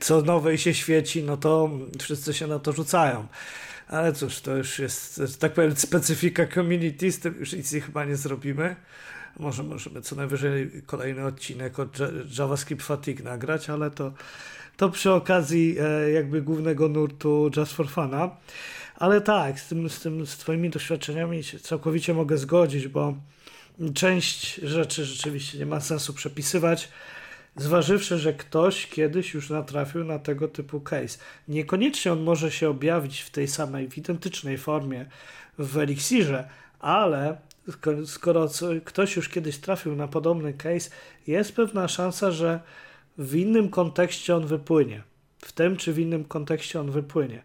[0.00, 3.26] co nowe i się świeci, no to wszyscy się na to rzucają.
[3.88, 8.16] Ale cóż, to już jest, tak powiem, specyfika community, z tym już nic chyba nie
[8.16, 8.76] zrobimy.
[9.38, 11.98] Może możemy co najwyżej kolejny odcinek od
[12.38, 14.12] JavaScript Fatigue nagrać, ale to,
[14.76, 18.30] to przy okazji e, jakby głównego nurtu Just for Funa.
[18.96, 23.14] Ale tak, z tym, z tym, z twoimi doświadczeniami się całkowicie mogę zgodzić, bo
[23.94, 26.88] część rzeczy rzeczywiście nie ma sensu przepisywać,
[27.56, 31.18] zważywszy, że ktoś kiedyś już natrafił na tego typu case.
[31.48, 35.06] Niekoniecznie on może się objawić w tej samej, w identycznej formie
[35.58, 36.48] w Elixirze,
[36.80, 37.38] ale
[38.06, 38.48] skoro
[38.84, 40.90] ktoś już kiedyś trafił na podobny case,
[41.26, 42.60] jest pewna szansa, że
[43.18, 45.02] w innym kontekście on wypłynie.
[45.38, 47.42] W tym czy w innym kontekście on wypłynie.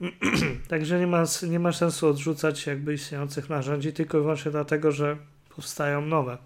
[0.68, 5.16] Także nie ma, nie ma sensu odrzucać jakby istniejących narzędzi, tylko i wyłącznie dlatego, że
[5.56, 6.38] powstają nowe.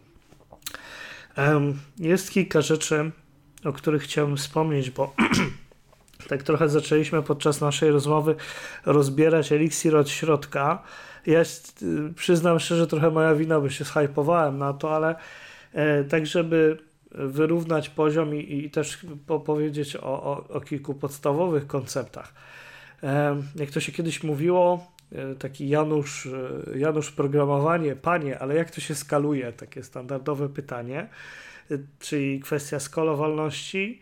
[1.99, 3.11] Jest kilka rzeczy,
[3.65, 5.15] o których chciałbym wspomnieć, bo
[6.29, 8.35] tak trochę zaczęliśmy podczas naszej rozmowy
[8.87, 10.83] rozbierać eliksir od środka.
[11.27, 11.43] Ja
[12.15, 15.15] przyznam szczerze, trochę moja wina, bo się zhypowałem na to, ale
[15.73, 16.79] e, tak, żeby
[17.11, 19.07] wyrównać poziom i, i też
[19.47, 22.35] powiedzieć o, o, o kilku podstawowych konceptach.
[23.57, 28.81] Jak to się kiedyś mówiło, e, taki Janusz, e, Janusz programowanie, panie, ale jak to
[28.81, 29.53] się skaluje?
[29.53, 31.09] Takie standardowe pytanie,
[31.71, 34.01] e, czyli kwestia skalowalności,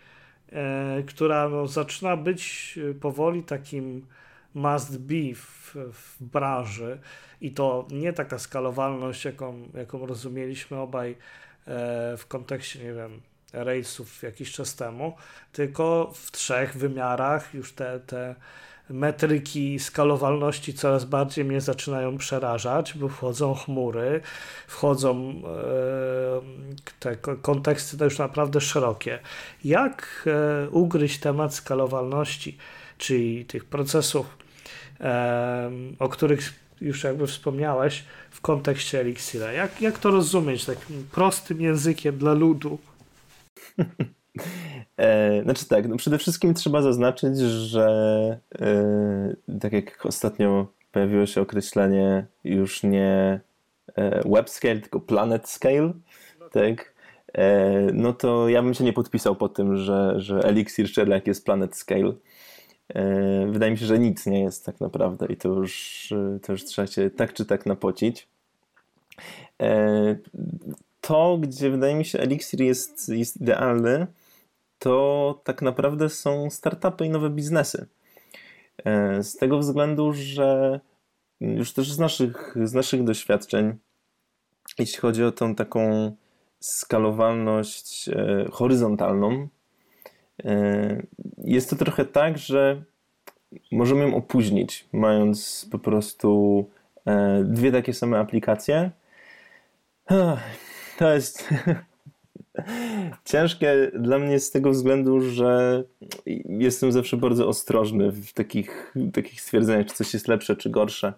[1.07, 4.07] która no, zaczyna być powoli takim
[4.55, 6.99] must be w, w branży
[7.41, 11.17] i to nie taka skalowalność, jaką, jaką rozumieliśmy obaj
[12.17, 13.21] w kontekście, nie wiem,
[13.53, 15.15] Railsów jakiś czas temu,
[15.53, 18.35] tylko w trzech wymiarach już te, te
[18.91, 24.21] metryki skalowalności coraz bardziej mnie zaczynają przerażać, bo wchodzą chmury,
[24.67, 29.19] wchodzą e, te konteksty to już naprawdę szerokie.
[29.65, 30.29] Jak
[30.67, 32.59] e, ugryźć temat skalowalności,
[32.99, 34.44] czyli tych procesów, e,
[35.99, 39.53] o których już jakby wspomniałeś w kontekście Elixira?
[39.53, 42.79] Jak, jak to rozumieć takim prostym językiem dla ludu?
[44.97, 47.89] E, znaczy tak, no przede wszystkim trzeba zaznaczyć, że
[48.61, 53.41] e, tak jak ostatnio pojawiło się określenie już nie
[53.97, 55.93] e, web scale, tylko planet scale,
[56.53, 56.95] tak?
[57.35, 61.45] E, no to ja bym się nie podpisał po tym, że, że Elixir Sherlock jest
[61.45, 62.13] planet scale.
[62.89, 66.65] E, wydaje mi się, że nic nie jest tak naprawdę i to już, to już
[66.65, 68.29] trzeba się tak czy tak napocić.
[69.63, 70.17] E,
[71.01, 74.07] to, gdzie wydaje mi się Elixir jest, jest idealny,
[74.79, 77.87] to tak naprawdę są startupy i nowe biznesy.
[78.85, 80.81] E, z tego względu, że
[81.41, 83.75] już też z naszych, z naszych doświadczeń,
[84.79, 86.13] jeśli chodzi o tą taką
[86.61, 88.11] skalowalność
[88.53, 89.49] horyzontalną,
[91.45, 92.83] jest to trochę tak, że
[93.73, 96.65] możemy ją opóźnić, mając po prostu
[97.45, 98.91] dwie takie same aplikacje.
[100.99, 101.49] To jest
[103.25, 105.85] Ciężkie dla mnie z tego względu, że
[106.49, 111.13] jestem zawsze bardzo ostrożny w takich, takich stwierdzeniach, czy coś jest lepsze, czy gorsze.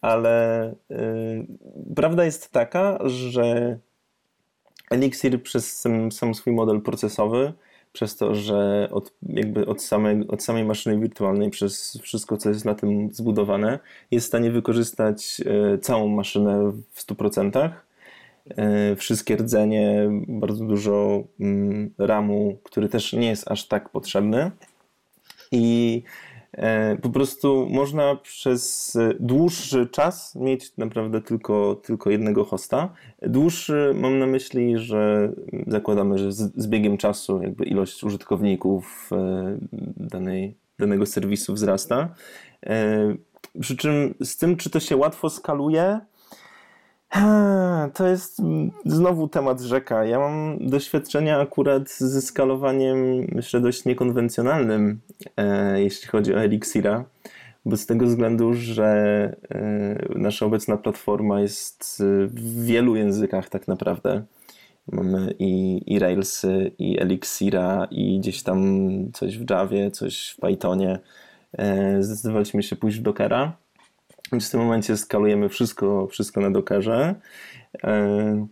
[0.00, 1.46] Ale yy,
[1.96, 3.78] prawda jest taka, że
[4.90, 7.52] Elixir przez sam, sam, swój model procesowy,
[7.92, 12.64] przez to, że od, jakby od, samej, od samej maszyny wirtualnej, przez wszystko, co jest
[12.64, 13.78] na tym zbudowane,
[14.10, 17.70] jest w stanie wykorzystać yy, całą maszynę w 100%.
[18.56, 24.50] E, wszystkie rdzenie, bardzo dużo mm, ramu, który też nie jest aż tak potrzebny.
[25.52, 26.31] I e,
[27.02, 32.88] po prostu można przez dłuższy czas mieć naprawdę tylko, tylko jednego hosta.
[33.22, 35.32] Dłuższy mam na myśli, że
[35.66, 39.58] zakładamy, że z, z biegiem czasu jakby ilość użytkowników e,
[39.96, 42.14] danej, danego serwisu wzrasta.
[43.60, 46.00] Przy czym z tym, czy to się łatwo skaluje,
[47.94, 48.42] to jest
[48.84, 50.04] znowu temat rzeka.
[50.04, 55.00] Ja mam doświadczenia akurat ze skalowaniem, myślę, dość niekonwencjonalnym,
[55.36, 57.04] e, jeśli chodzi o Elixira,
[57.64, 58.86] bo z tego względu, że
[59.50, 64.22] e, nasza obecna platforma jest w wielu językach tak naprawdę.
[64.92, 70.98] Mamy i, i Railsy, i Elixira, i gdzieś tam coś w Javie, coś w Pythonie.
[71.52, 73.61] E, zdecydowaliśmy się pójść w Dockera
[74.32, 77.14] więc w tym momencie skalujemy wszystko, wszystko na Dockerze.
[77.84, 78.46] E,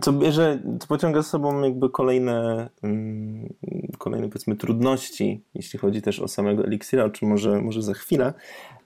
[0.00, 3.48] co bierze, co pociąga z sobą jakby kolejne, mm,
[3.98, 8.32] kolejne powiedzmy trudności, jeśli chodzi też o samego Elixira, o czym może, może za chwilę,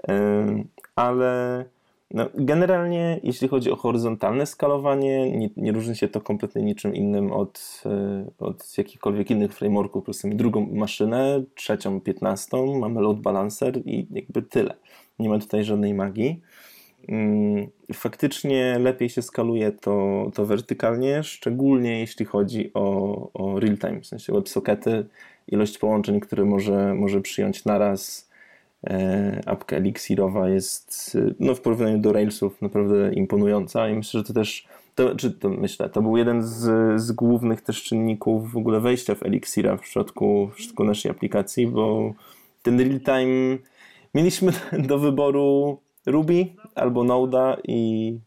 [0.09, 0.65] e,
[0.97, 1.65] ale
[2.11, 7.33] no, generalnie jeśli chodzi o horyzontalne skalowanie, nie, nie, różni się to kompletnie niczym innym
[7.33, 10.03] od, e, od jakichkolwiek innych frameworków.
[10.03, 14.75] Po prostu mamy drugą maszynę, trzecią, piętnastą, mamy load balancer i jakby tyle.
[15.19, 16.41] Nie ma tutaj żadnej magii.
[17.09, 24.07] mm, faktycznie lepiej się skaluje to, to wertykalnie, szczególnie jeśli chodzi o, o real-time, w
[24.07, 25.07] sensie WebSockety,
[25.49, 28.31] ilość połączeń, które może, może przyjąć naraz.
[28.87, 34.33] E, apka Elixirowa jest no, w porównaniu do Railsów naprawdę imponująca i myślę, że to
[34.33, 38.81] też to, czy to myślę, to był jeden z, z głównych też czynników w ogóle
[38.81, 42.15] wejścia w Elixira w przypadku, w przypadku naszej aplikacji, bo
[42.63, 43.59] ten real-time
[44.17, 44.53] mieliśmy
[44.89, 48.19] do wyboru Ruby albo Node'a i,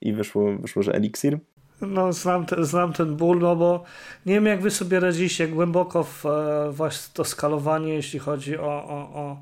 [0.00, 1.38] i wyszło, wyszło, że Elixir.
[1.80, 3.84] No, znam, te, znam ten ból, no bo
[4.26, 8.84] nie wiem, jak wy sobie radzicie głęboko w e, właśnie to skalowanie, jeśli chodzi o,
[8.84, 9.36] o, o,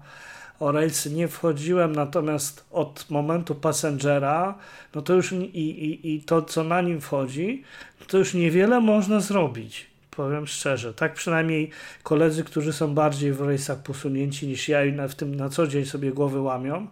[0.61, 1.11] o Railsy.
[1.11, 4.55] Nie wchodziłem, natomiast od momentu Passengera,
[4.95, 7.63] no to już i, i, i to, co na nim wchodzi,
[8.07, 9.96] to już niewiele można zrobić.
[10.17, 10.95] Powiem szczerze.
[10.95, 11.71] Tak przynajmniej
[12.03, 15.85] koledzy, którzy są bardziej w rejsach posunięci niż ja i w tym na co dzień
[15.85, 16.87] sobie głowy łamią,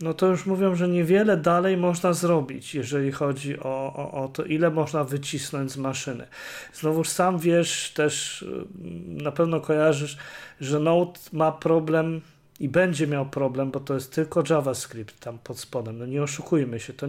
[0.00, 4.44] no to już mówią, że niewiele dalej można zrobić, jeżeli chodzi o, o, o to,
[4.44, 6.26] ile można wycisnąć z maszyny.
[6.72, 10.16] Znowu sam wiesz, też mm, na pewno kojarzysz,
[10.60, 12.20] że Node ma problem
[12.60, 15.98] i będzie miał problem, bo to jest tylko JavaScript tam pod spodem.
[15.98, 17.06] No nie oszukujmy się, to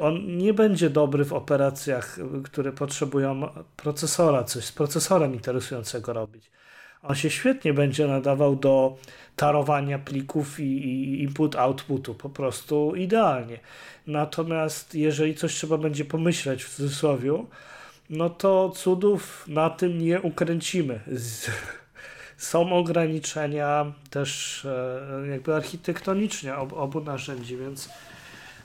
[0.00, 6.50] on nie będzie dobry w operacjach, które potrzebują procesora, coś z procesorem interesującego robić.
[7.02, 8.96] On się świetnie będzie nadawał do
[9.36, 13.60] tarowania plików i, i input-outputu, po prostu idealnie.
[14.06, 17.44] Natomiast jeżeli coś trzeba będzie pomyśleć w cudzysłowie,
[18.10, 21.00] no to cudów na tym nie ukręcimy.
[22.36, 27.88] Są ograniczenia też e, jakby architektonicznie obu narzędzi, więc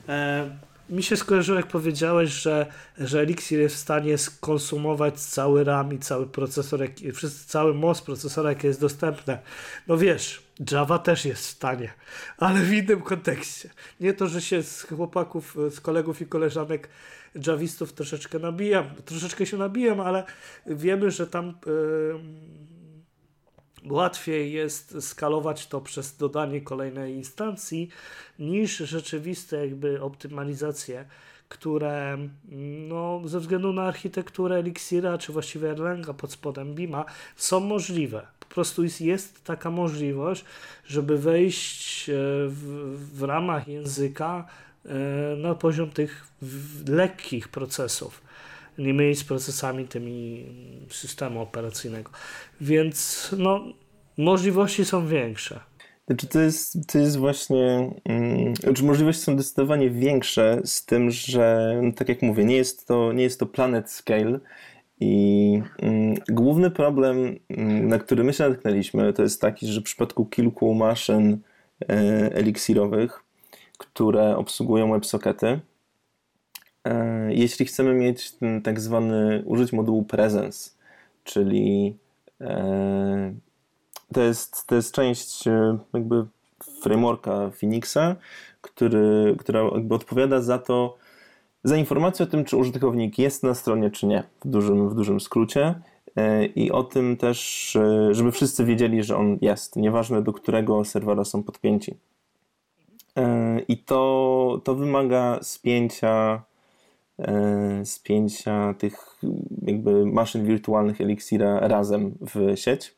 [0.08, 0.50] e,
[0.92, 2.66] mi się skojarzyło, jak powiedziałeś, że,
[2.98, 6.90] że Elixir jest w stanie skonsumować cały RAM i cały procesor, jak,
[7.46, 9.38] cały most procesora, jaki jest dostępny.
[9.86, 11.92] No wiesz, Java też jest w stanie,
[12.38, 13.70] ale w innym kontekście.
[14.00, 16.88] Nie to, że się z chłopaków, z kolegów i koleżanek
[17.46, 20.24] javistów troszeczkę nabijam, troszeczkę się nabijam, ale
[20.66, 22.20] wiemy, że tam yy,
[23.90, 27.88] łatwiej jest skalować to przez dodanie kolejnej instancji
[28.38, 31.04] niż rzeczywiste jakby optymalizacje,
[31.48, 32.18] które
[32.88, 37.04] no, ze względu na architekturę Elixira, czy właściwie Erlanga pod spodem Bima
[37.36, 38.26] są możliwe.
[38.40, 40.44] Po prostu jest, jest taka możliwość,
[40.86, 42.12] żeby wejść e,
[42.48, 42.62] w,
[43.14, 44.46] w ramach języka
[44.84, 44.88] e,
[45.36, 46.26] na poziom tych
[46.88, 48.22] lekkich procesów,
[48.78, 50.46] nie mylić z procesami tymi
[50.90, 52.10] systemu operacyjnego.
[52.60, 53.64] Więc no,
[54.18, 55.60] możliwości są większe.
[56.06, 61.80] Znaczy to jest, to jest właśnie, um, znaczy możliwości są zdecydowanie większe z tym, że
[61.82, 64.40] no tak jak mówię, nie jest to, nie jest to planet scale,
[65.02, 69.84] i mm, główny problem, mm, na który my się natknęliśmy, to jest taki, że w
[69.84, 71.38] przypadku kilku maszyn
[71.80, 71.94] e,
[72.34, 73.24] eliksirowych,
[73.78, 75.60] które obsługują WebSockety,
[77.28, 80.70] jeśli chcemy mieć ten tak zwany, użyć modułu presence,
[81.24, 81.96] czyli
[82.40, 83.34] e,
[84.12, 85.44] to jest, to jest część
[85.94, 86.26] jakby
[86.82, 88.16] frameworka Phoenixa,
[88.60, 90.96] który, która jakby odpowiada za to,
[91.64, 95.20] za informację o tym, czy użytkownik jest na stronie, czy nie, w dużym, w dużym
[95.20, 95.74] skrócie.
[96.16, 100.84] E, I o tym też, e, żeby wszyscy wiedzieli, że on jest, nieważne do którego
[100.84, 101.94] serwera są podpięci.
[103.16, 106.42] E, I to, to wymaga spięcia,
[107.84, 109.20] spięcia tych
[109.62, 112.94] jakby maszyn wirtualnych Elixira razem w sieć.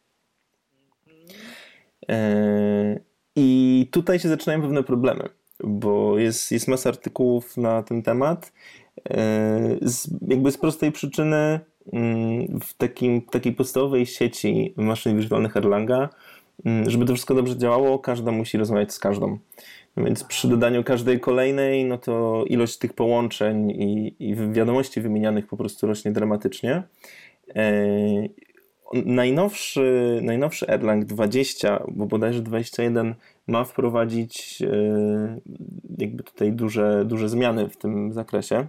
[3.36, 5.28] I tutaj się zaczynają pewne problemy
[5.64, 8.52] bo jest, jest masa artykułów na ten temat.
[9.10, 11.60] E, z, jakby z prostej przyczyny
[11.92, 16.08] mm, w takim, takiej podstawowej sieci maszyn wirtualnych Erlanga,
[16.64, 19.38] mm, żeby to wszystko dobrze działało, każda musi rozmawiać z każdą.
[19.96, 25.56] Więc przy dodaniu każdej kolejnej, no to ilość tych połączeń i, i wiadomości wymienianych po
[25.56, 26.82] prostu rośnie dramatycznie.
[27.56, 27.72] E,
[28.92, 33.14] najnowszy, najnowszy Erlang 20, bo bodajże 21
[33.46, 35.40] ma wprowadzić e,
[35.98, 38.66] jakby tutaj duże, duże zmiany w tym zakresie.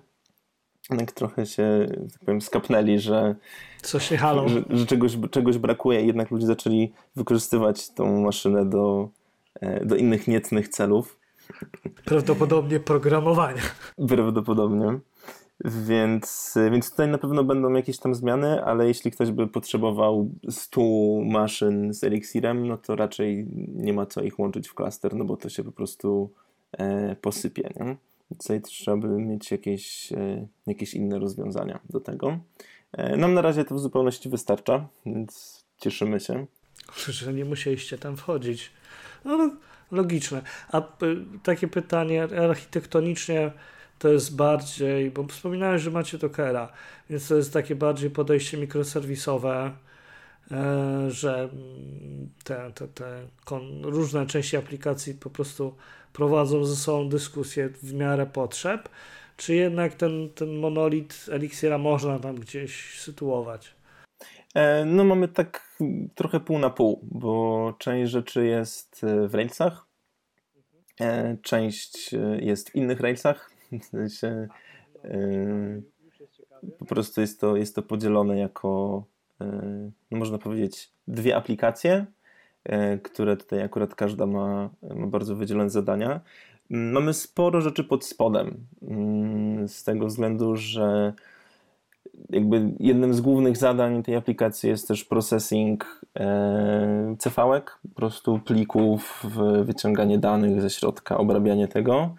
[0.99, 3.35] Jak trochę się, tak powiem, skapnęli, że,
[3.81, 4.47] Coś nie halą.
[4.47, 9.09] że, że czegoś, czegoś brakuje i jednak ludzie zaczęli wykorzystywać tą maszynę do,
[9.85, 11.19] do innych niecnych celów.
[12.05, 13.61] Prawdopodobnie programowania.
[14.07, 14.99] Prawdopodobnie.
[15.63, 20.81] Więc, więc tutaj na pewno będą jakieś tam zmiany, ale jeśli ktoś by potrzebował 100
[21.25, 25.37] maszyn z Elixirem, no to raczej nie ma co ich łączyć w klaster, no bo
[25.37, 26.33] to się po prostu
[26.71, 27.69] e, posypie.
[27.75, 27.95] Nie?
[28.37, 32.39] Tutaj trzeba by mieć jakieś, e, jakieś inne rozwiązania do tego.
[32.91, 36.45] E, nam na razie to w zupełności wystarcza, więc cieszymy się.
[37.07, 38.71] Że nie musieliście tam wchodzić.
[39.25, 39.51] No,
[39.91, 40.41] Logiczne.
[40.71, 40.81] A
[41.43, 43.51] takie pytanie architektonicznie
[43.99, 46.71] to jest bardziej, bo wspominałeś, że macie Dockera,
[47.09, 49.71] więc to jest takie bardziej podejście mikroserwisowe,
[50.51, 51.49] e, że
[52.43, 53.27] te, te, te
[53.81, 55.75] różne części aplikacji po prostu
[56.13, 58.89] prowadzą ze sobą dyskusję w miarę potrzeb,
[59.37, 63.75] czy jednak ten, ten monolit Elixiera można tam gdzieś sytuować?
[64.55, 65.77] E, no mamy tak
[66.15, 69.85] trochę pół na pół, bo część rzeczy jest w Railsach,
[71.01, 73.51] e, część jest w innych Railsach,
[73.81, 74.47] w sensie
[76.79, 79.03] po prostu jest to, jest to podzielone jako,
[80.11, 82.05] no można powiedzieć, dwie aplikacje,
[83.03, 86.21] które tutaj akurat każda ma, ma bardzo wydzielone zadania.
[86.69, 91.13] Mamy sporo rzeczy pod spodem, mm, z tego względu, że
[92.29, 99.25] jakby jednym z głównych zadań tej aplikacji jest też processing e, CV-ek, po prostu plików,
[99.63, 102.15] wyciąganie danych ze środka, obrabianie tego.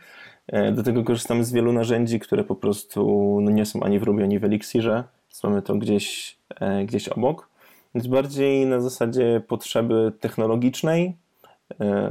[0.47, 4.03] E, do tego korzystamy z wielu narzędzi, które po prostu no, nie są ani w
[4.03, 5.05] Ruby, ani w Elixirze,
[5.45, 7.49] mamy to gdzieś, e, gdzieś obok.
[7.95, 11.17] Więc bardziej na zasadzie potrzeby technologicznej,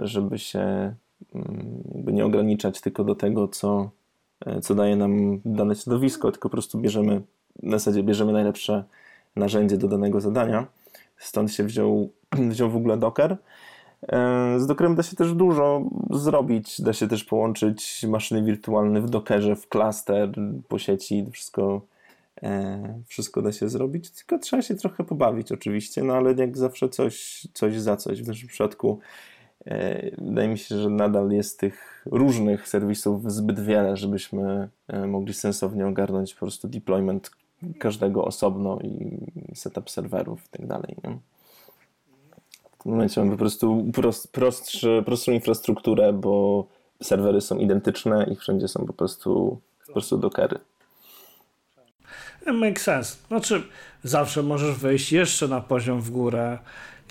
[0.01, 3.89] żeby się mm, jakby nie ograniczać tylko do tego, co,
[4.61, 7.21] co daje nam dane środowisko, tylko po prostu bierzemy
[7.63, 8.83] w zasadzie bierzemy najlepsze
[9.35, 10.67] narzędzie do danego zadania.
[11.17, 12.09] Stąd się wziął,
[12.51, 13.37] wziął w ogóle Docker.
[14.07, 15.81] E, z Dockerem da się też dużo
[16.11, 16.81] zrobić.
[16.81, 20.31] Da się też połączyć maszyny wirtualne w Dockerze, w cluster,
[20.67, 21.25] po sieci.
[21.31, 21.81] Wszystko,
[22.43, 24.11] e, wszystko da się zrobić.
[24.11, 28.21] Tylko trzeba się trochę pobawić oczywiście, no ale jak zawsze coś, coś za coś.
[28.21, 28.99] W naszym przypadku
[29.65, 34.69] e, wydaje mi się, że nadal jest tych różnych serwisów zbyt wiele, żebyśmy
[35.07, 37.31] mogli sensownie ogarnąć po prostu deployment
[37.79, 39.19] każdego osobno i
[39.55, 40.95] setup serwerów i tak dalej.
[41.03, 41.17] Nie?
[42.79, 46.65] W tym momencie mamy po prostu prost, prostszy, prostszą infrastrukturę, bo
[47.03, 50.59] serwery są identyczne i wszędzie są po prostu, po prostu dockery.
[52.53, 53.17] Make sense.
[53.27, 53.63] Znaczy,
[54.03, 56.57] zawsze możesz wejść jeszcze na poziom w górę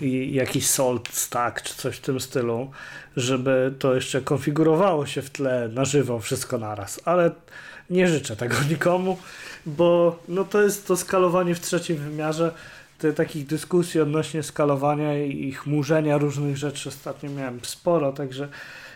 [0.01, 2.71] i jakiś salt stack czy coś w tym stylu,
[3.17, 7.31] żeby to jeszcze konfigurowało się w tle na żywo wszystko naraz, ale
[7.89, 9.17] nie życzę tego nikomu
[9.65, 12.51] bo no to jest to skalowanie w trzecim wymiarze.
[12.99, 18.47] Te, takich dyskusji odnośnie skalowania i chmurzenia różnych rzeczy ostatnio miałem sporo, także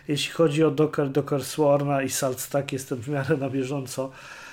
[0.08, 4.10] jeśli chodzi o Docker, Docker Swarna i SaltStack jestem w miarę na bieżąco.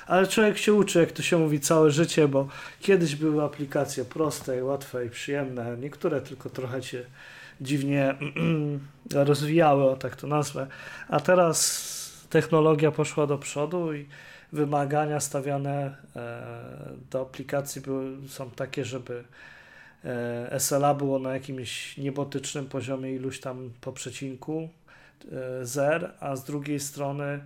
[0.07, 2.47] Ale człowiek się uczy, jak to się mówi, całe życie, bo
[2.79, 5.77] kiedyś były aplikacje proste, łatwe i przyjemne.
[5.77, 7.03] Niektóre tylko trochę się
[7.61, 8.15] dziwnie
[9.11, 10.67] rozwijały, o tak to nazwę.
[11.09, 14.07] A teraz technologia poszła do przodu i
[14.53, 16.43] wymagania stawiane e,
[17.11, 19.23] do aplikacji były, są takie, żeby
[20.05, 24.69] e, SLA było na jakimś niebotycznym poziomie iluś tam po przecinku
[25.31, 27.39] e, zer, a z drugiej strony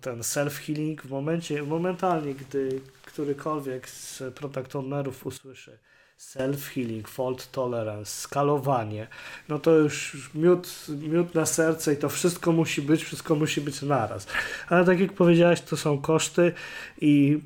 [0.00, 5.78] ten self-healing w momencie, momentalnie, gdy którykolwiek z product ownerów usłyszy
[6.20, 9.06] self-healing, fault tolerance, skalowanie,
[9.48, 13.82] no to już miód, miód na serce i to wszystko musi być, wszystko musi być
[13.82, 14.26] naraz.
[14.68, 16.52] Ale tak jak powiedziałeś, to są koszty
[17.00, 17.40] i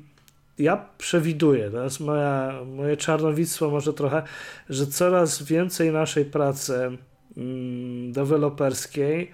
[0.57, 4.23] ja przewiduję, to jest moja, moje czarnowictwo może trochę,
[4.69, 6.97] że coraz więcej naszej pracy
[7.37, 9.31] mm, deweloperskiej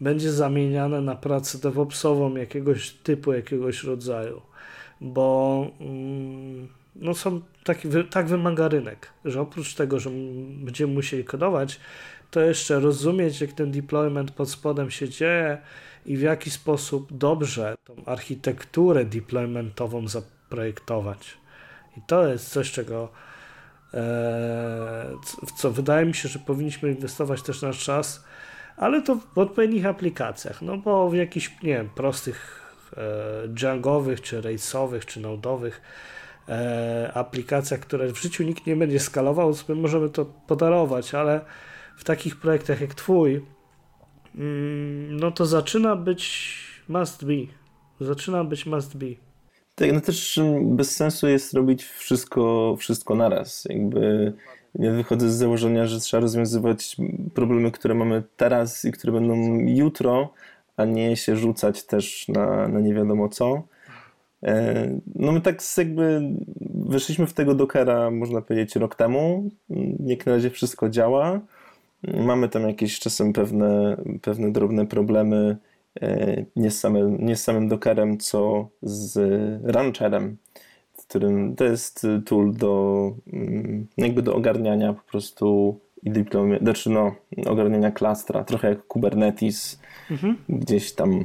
[0.00, 4.42] będzie zamieniane na pracę DevOpsową jakiegoś typu, jakiegoś rodzaju,
[5.00, 10.10] bo mm, no są taki, tak wymaga rynek, że oprócz tego, że
[10.64, 11.80] będziemy musieli kodować,
[12.30, 15.58] to jeszcze rozumieć, jak ten deployment pod spodem się dzieje
[16.06, 21.38] i w jaki sposób dobrze tą architekturę deploymentową zaprojektować.
[21.96, 23.08] I to jest coś, czego
[23.94, 23.98] e,
[25.46, 28.24] w co wydaje mi się, że powinniśmy inwestować też nasz czas,
[28.76, 32.62] ale to w odpowiednich aplikacjach, no bo w jakichś, nie wiem, prostych
[32.96, 35.72] e, Djangowych, czy race'owych, czy node'owych
[36.50, 41.40] e, aplikacjach, które w życiu nikt nie będzie skalował, sobie możemy to podarować, ale
[41.96, 43.46] w takich projektach jak Twój,
[44.34, 46.54] mm, no to zaczyna być
[46.88, 47.34] must be.
[48.00, 49.06] Zaczyna być must be.
[49.74, 53.64] Tak, no też bez sensu jest robić wszystko, wszystko naraz.
[53.64, 54.32] Jakby
[54.74, 56.96] ja wychodzę z założenia, że trzeba rozwiązywać
[57.34, 60.32] problemy, które mamy teraz i które będą jutro,
[60.76, 63.62] a nie się rzucać też na, na nie wiadomo co.
[64.42, 66.22] E, no my tak jakby
[66.74, 69.50] wyszliśmy w tego Dockera, można powiedzieć, rok temu.
[70.06, 71.40] Jak na razie wszystko działa.
[72.24, 75.56] Mamy tam jakieś czasem pewne, pewne drobne problemy
[76.02, 79.18] e, nie z, samym, nie z samym Dockerem, co z
[79.64, 80.36] Rancherem,
[80.92, 86.90] w którym to jest tool do, mm, jakby do ogarniania po prostu i dyplomie, znaczy
[86.90, 87.14] no,
[87.46, 89.80] ogarniania klastra, trochę jak Kubernetes,
[90.10, 90.36] mhm.
[90.48, 91.24] gdzieś tam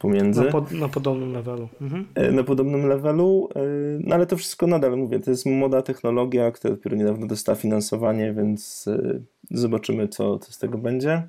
[0.00, 0.44] pomiędzy.
[0.44, 1.68] Na, pod, na podobnym levelu.
[1.80, 2.06] Mhm.
[2.14, 3.60] E, na podobnym levelu, e,
[4.04, 8.32] no ale to wszystko nadal mówię, to jest młoda technologia, która dopiero niedawno dostała finansowanie,
[8.32, 9.20] więc e,
[9.50, 11.22] zobaczymy, co, co z tego będzie.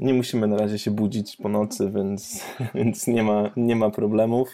[0.00, 2.44] Nie musimy na razie się budzić po nocy, więc,
[2.74, 4.48] więc nie, ma, nie ma problemów.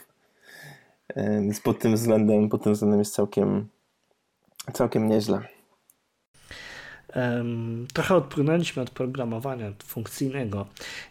[1.17, 3.69] Więc pod tym względem, pod tym względem jest całkiem,
[4.73, 5.56] całkiem nieźle.
[7.93, 10.67] Trochę odpłynęliśmy od programowania funkcyjnego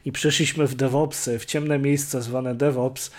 [0.05, 3.11] i przeszliśmy w DevOpsy, w ciemne miejsca zwane DevOps.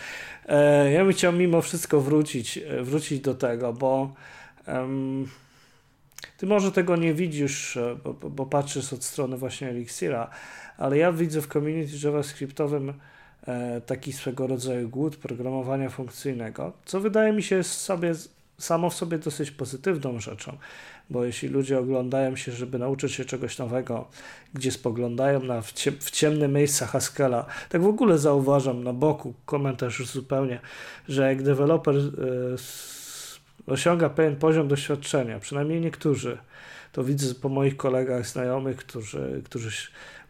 [0.46, 4.14] E, ja bym chciał mimo wszystko wrócić, e, wrócić do tego, bo
[4.66, 5.28] um,
[6.36, 10.30] ty może tego nie widzisz, e, bo, bo, patrzysz od strony właśnie Elixira,
[10.78, 12.92] ale ja widzę w community javascriptowym
[13.86, 18.14] taki swego rodzaju głód programowania funkcyjnego, co wydaje mi się sobie
[18.58, 20.56] samo w sobie dosyć pozytywną rzeczą,
[21.10, 24.08] bo jeśli ludzie oglądają się, żeby nauczyć się czegoś nowego,
[24.54, 29.34] gdzie spoglądają na w, cie, w ciemne miejsca Haskella, tak w ogóle zauważam na boku,
[29.46, 30.60] komentarz już zupełnie,
[31.08, 32.10] że jak deweloper y,
[33.66, 36.38] osiąga pewien poziom doświadczenia, przynajmniej niektórzy,
[36.96, 39.70] to widzę po moich kolegach, znajomych, którzy, którzy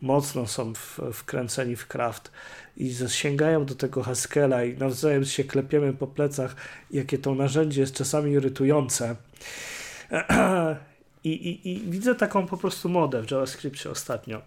[0.01, 2.33] mocno są w, wkręceni w craft
[2.77, 6.57] i sięgają do tego Haskella i nawzajem się klepiemy po plecach,
[6.91, 9.17] jakie to narzędzie jest czasami irytujące.
[11.25, 14.43] I, i, I widzę taką po prostu modę w JavaScriptie ostatnio.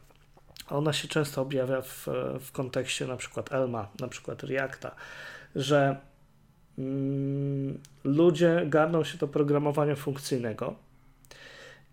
[0.70, 2.08] Ona się często objawia w,
[2.40, 4.96] w kontekście na przykład Elma, na przykład Reacta,
[5.56, 5.98] że
[6.78, 10.89] mm, ludzie garną się do programowania funkcyjnego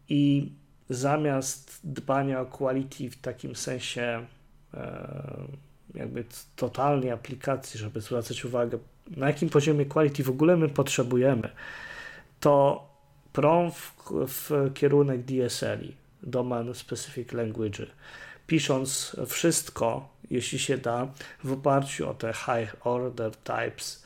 [0.08, 0.52] i
[0.90, 4.26] zamiast dbania o quality w takim sensie
[4.74, 5.06] e,
[5.94, 6.24] jakby
[6.56, 8.78] totalnej aplikacji, żeby zwracać uwagę,
[9.16, 11.50] na jakim poziomie quality w ogóle my potrzebujemy,
[12.40, 12.86] to
[13.32, 17.86] prą w, w kierunek DSL-i, Domain Specific Language,
[18.46, 21.08] pisząc wszystko, jeśli się da,
[21.44, 24.05] w oparciu o te high order types,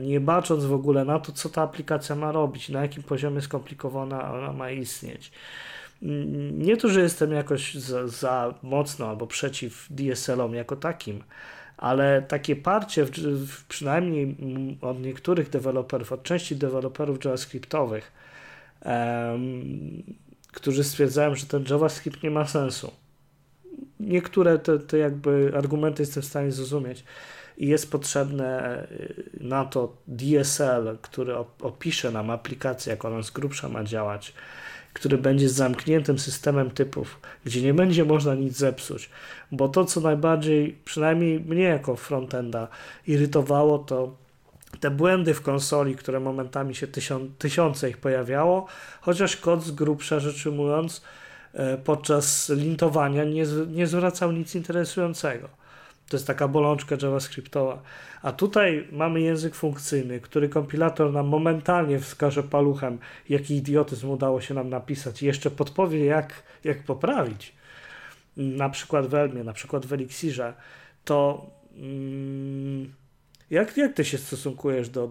[0.00, 4.34] nie bacząc w ogóle na to, co ta aplikacja ma robić, na jakim poziomie skomplikowana
[4.34, 5.32] ona ma istnieć.
[6.52, 11.22] Nie to, że jestem jakoś za, za mocno albo przeciw DSL-om jako takim,
[11.76, 14.36] ale takie parcie, w, w, przynajmniej
[14.80, 18.12] od niektórych deweloperów, od części deweloperów JavaScriptowych,
[18.84, 20.02] um,
[20.52, 22.92] którzy stwierdzają, że ten JavaScript nie ma sensu.
[24.00, 27.04] Niektóre te, te jakby argumenty jestem w stanie zrozumieć
[27.56, 28.86] i jest potrzebne e,
[29.40, 34.34] na to DSL, który opisze nam aplikację, jak ona z grubsza ma działać,
[34.92, 39.10] który będzie zamkniętym systemem typów, gdzie nie będzie można nic zepsuć.
[39.52, 42.68] Bo to, co najbardziej, przynajmniej mnie jako frontenda,
[43.06, 44.16] irytowało, to
[44.80, 48.66] te błędy w konsoli, które momentami się tysiąc, tysiące ich pojawiało,
[49.00, 51.02] chociaż kod z grubsza rzecz ujmując,
[51.52, 55.48] e, podczas lintowania nie, nie zwracał nic interesującego.
[56.08, 57.82] To jest taka bolączka JavaScriptowa.
[58.22, 62.98] A tutaj mamy język funkcyjny, który kompilator nam momentalnie wskaże paluchem,
[63.28, 67.52] jaki idiotyzm udało się nam napisać i jeszcze podpowie, jak, jak poprawić.
[68.36, 70.54] Na przykład w Elmie, na przykład w Elixirze.
[71.04, 71.46] To
[71.76, 72.92] mm,
[73.50, 75.10] jak, jak ty się stosunkujesz do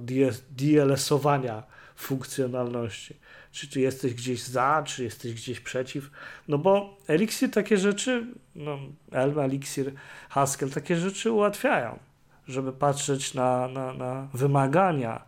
[0.58, 1.64] DLS-owania
[1.96, 3.16] funkcjonalności?
[3.52, 6.12] Czy, czy jesteś gdzieś za, czy jesteś gdzieś przeciw?
[6.48, 8.78] No bo Elixir takie rzeczy, no
[9.12, 9.92] Elm, Elixir,
[10.30, 12.00] Haskell takie rzeczy ułatwiają,
[12.48, 15.26] żeby patrzeć na, na, na wymagania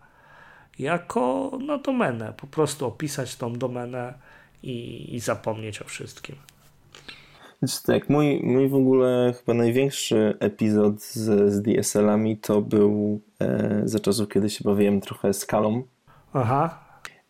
[0.80, 4.14] jako na domenę, po prostu opisać tą domenę
[4.64, 6.36] i, i zapomnieć o wszystkim.
[7.86, 14.00] Tak, mój, mój w ogóle chyba największy epizod z, z DSL-ami to był e, za
[14.00, 15.84] czasów, kiedy się bawiłem trochę skalą.
[16.34, 16.80] Aha.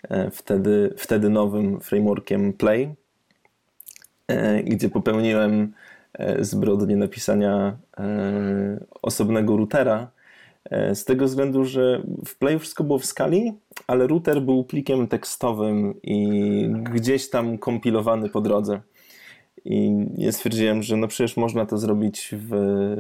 [0.10, 2.96] E, wtedy, wtedy nowym frameworkiem Play,
[4.28, 5.74] e, gdzie popełniłem
[6.14, 7.78] e, zbrodnię napisania
[9.02, 10.08] osobnego routera.
[10.94, 13.54] Z tego względu, że w Play wszystko było w skali,
[13.88, 18.82] ale router był plikiem tekstowym i gdzieś tam kompilowany po drodze.
[19.66, 22.52] I ja stwierdziłem, że no przecież można to zrobić w,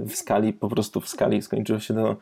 [0.07, 1.41] w skali, po prostu w skali.
[1.41, 2.15] Skończyło się to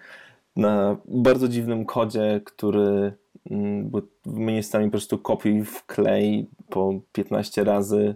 [0.56, 3.14] na bardzo dziwnym kodzie, który
[3.52, 8.16] Mm, bo miejscami po prostu kopiuj w klej po 15 razy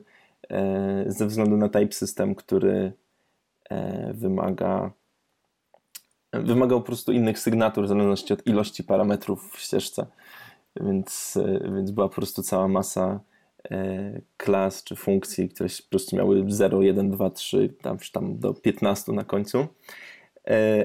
[0.50, 2.94] e, ze względu na type system, który
[3.70, 4.92] e, wymaga
[6.34, 10.06] wymagał po prostu innych sygnatur w zależności od ilości parametrów w ścieżce.
[10.82, 13.20] Więc, e, więc była po prostu cała masa
[14.38, 19.12] klas czy funkcji, które po prostu miały 0, 1, 2, 3, tam, tam do 15
[19.12, 19.68] na końcu.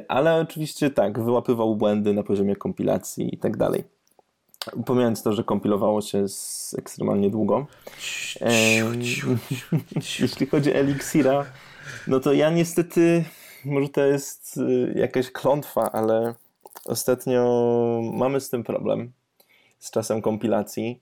[0.09, 3.85] Ale oczywiście tak, wyłapywał błędy na poziomie kompilacji i tak dalej.
[4.87, 7.67] Pomijając to, że kompilowało się z ekstremalnie długo.
[8.41, 8.51] E,
[10.21, 11.47] jeśli chodzi o Elixira,
[12.07, 13.25] no to ja niestety,
[13.65, 16.35] może to jest y, jakaś klątwa, ale
[16.85, 19.13] ostatnio mamy z tym problem,
[19.79, 21.01] z czasem kompilacji.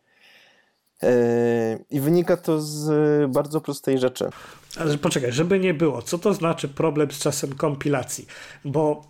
[1.02, 4.28] E, I wynika to z bardzo prostej rzeczy.
[4.78, 8.26] Ale poczekaj, żeby nie było, co to znaczy problem z czasem kompilacji?
[8.64, 9.02] Bo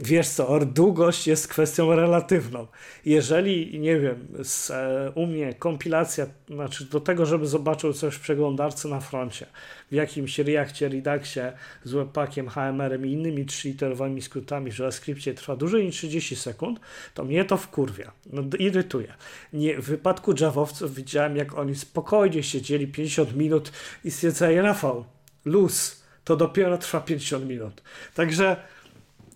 [0.00, 2.66] wiesz co, długość jest kwestią relatywną.
[3.04, 8.20] Jeżeli, nie wiem, z, e, u mnie kompilacja, znaczy do tego, żeby zobaczył coś w
[8.20, 9.46] przeglądarce na froncie,
[9.90, 11.52] w jakimś Reakcie, Reduxie
[11.84, 16.80] z webpackiem, HMR-em i innymi 3-literowymi skrótami w JavaScriptie trwa dłużej niż 30 sekund,
[17.14, 19.14] to mnie to wkurwia, no, irytuje.
[19.52, 23.72] Nie, w wypadku Javowców widziałem, jak oni spokojnie siedzieli 50 minut
[24.04, 25.04] i stwierdzali, Rafał,
[25.44, 27.82] luz, to dopiero trwa 50 minut.
[28.14, 28.56] Także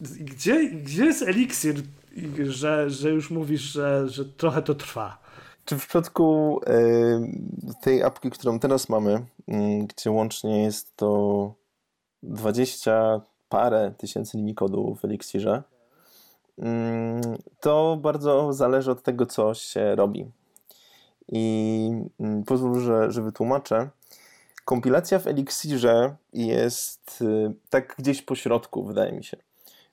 [0.02, 1.82] gdzie, gdzie jest eliksir,
[2.44, 5.18] że, że już mówisz, że, że trochę to trwa?
[5.64, 11.54] Czy w przypadku y, tej apki, którą teraz mamy, y, gdzie łącznie jest to
[12.22, 15.62] 20 parę tysięcy linii kodu w Elixirze,
[16.58, 16.62] y,
[17.60, 20.30] to bardzo zależy od tego, co się robi.
[21.28, 21.90] I
[22.20, 23.90] y, pozwól, że, że wytłumaczę.
[24.64, 29.36] Kompilacja w Elixirze jest y, tak gdzieś po środku, wydaje mi się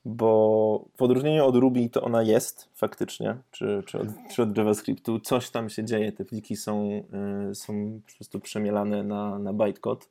[0.10, 5.20] bo w odróżnieniu od Ruby to ona jest faktycznie, czy, czy, od, czy od JavaScriptu,
[5.20, 7.04] coś tam się dzieje, te pliki są,
[7.52, 10.06] y, są po prostu przemielane na, na bytecode.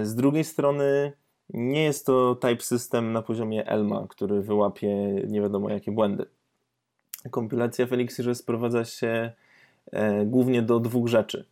[0.00, 1.12] Y, z drugiej strony
[1.50, 6.26] nie jest to type system na poziomie Elma, który wyłapie nie wiadomo jakie błędy.
[7.30, 9.32] Kompilacja w Elixirze sprowadza się
[9.86, 11.44] y, głównie do dwóch rzeczy.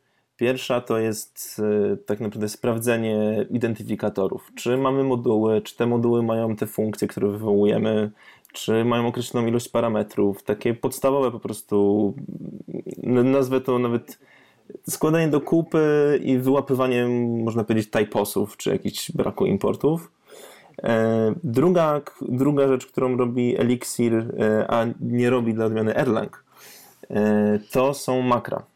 [0.42, 1.60] Pierwsza to jest
[1.92, 4.52] e, tak naprawdę sprawdzenie identyfikatorów.
[4.54, 8.10] Czy mamy moduły, czy te moduły mają te funkcje, które wywołujemy,
[8.52, 12.14] czy mają określoną ilość parametrów, takie podstawowe po prostu,
[13.02, 14.18] nazwę to nawet
[14.88, 17.06] składanie do kupy i wyłapywanie,
[17.44, 20.12] można powiedzieć, typosów, czy jakichś braku importów.
[20.82, 26.44] E, druga, druga rzecz, którą robi Elixir, e, a nie robi dla odmiany Erlang,
[27.70, 28.71] to są makra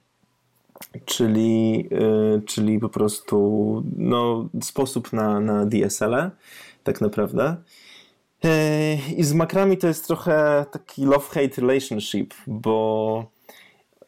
[1.04, 1.88] czyli,
[2.36, 6.30] y, czyli po prostu no, sposób na, na DSL-e,
[6.84, 7.56] tak naprawdę.
[8.44, 8.48] Y,
[9.16, 13.26] I z makrami to jest trochę taki love-hate relationship, bo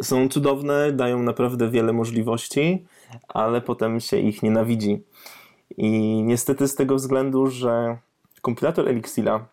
[0.03, 2.87] są cudowne, dają naprawdę wiele możliwości,
[3.29, 5.03] ale potem się ich nienawidzi.
[5.77, 5.91] I
[6.23, 7.99] niestety z tego względu, że
[8.43, 9.47] kompilator Elixira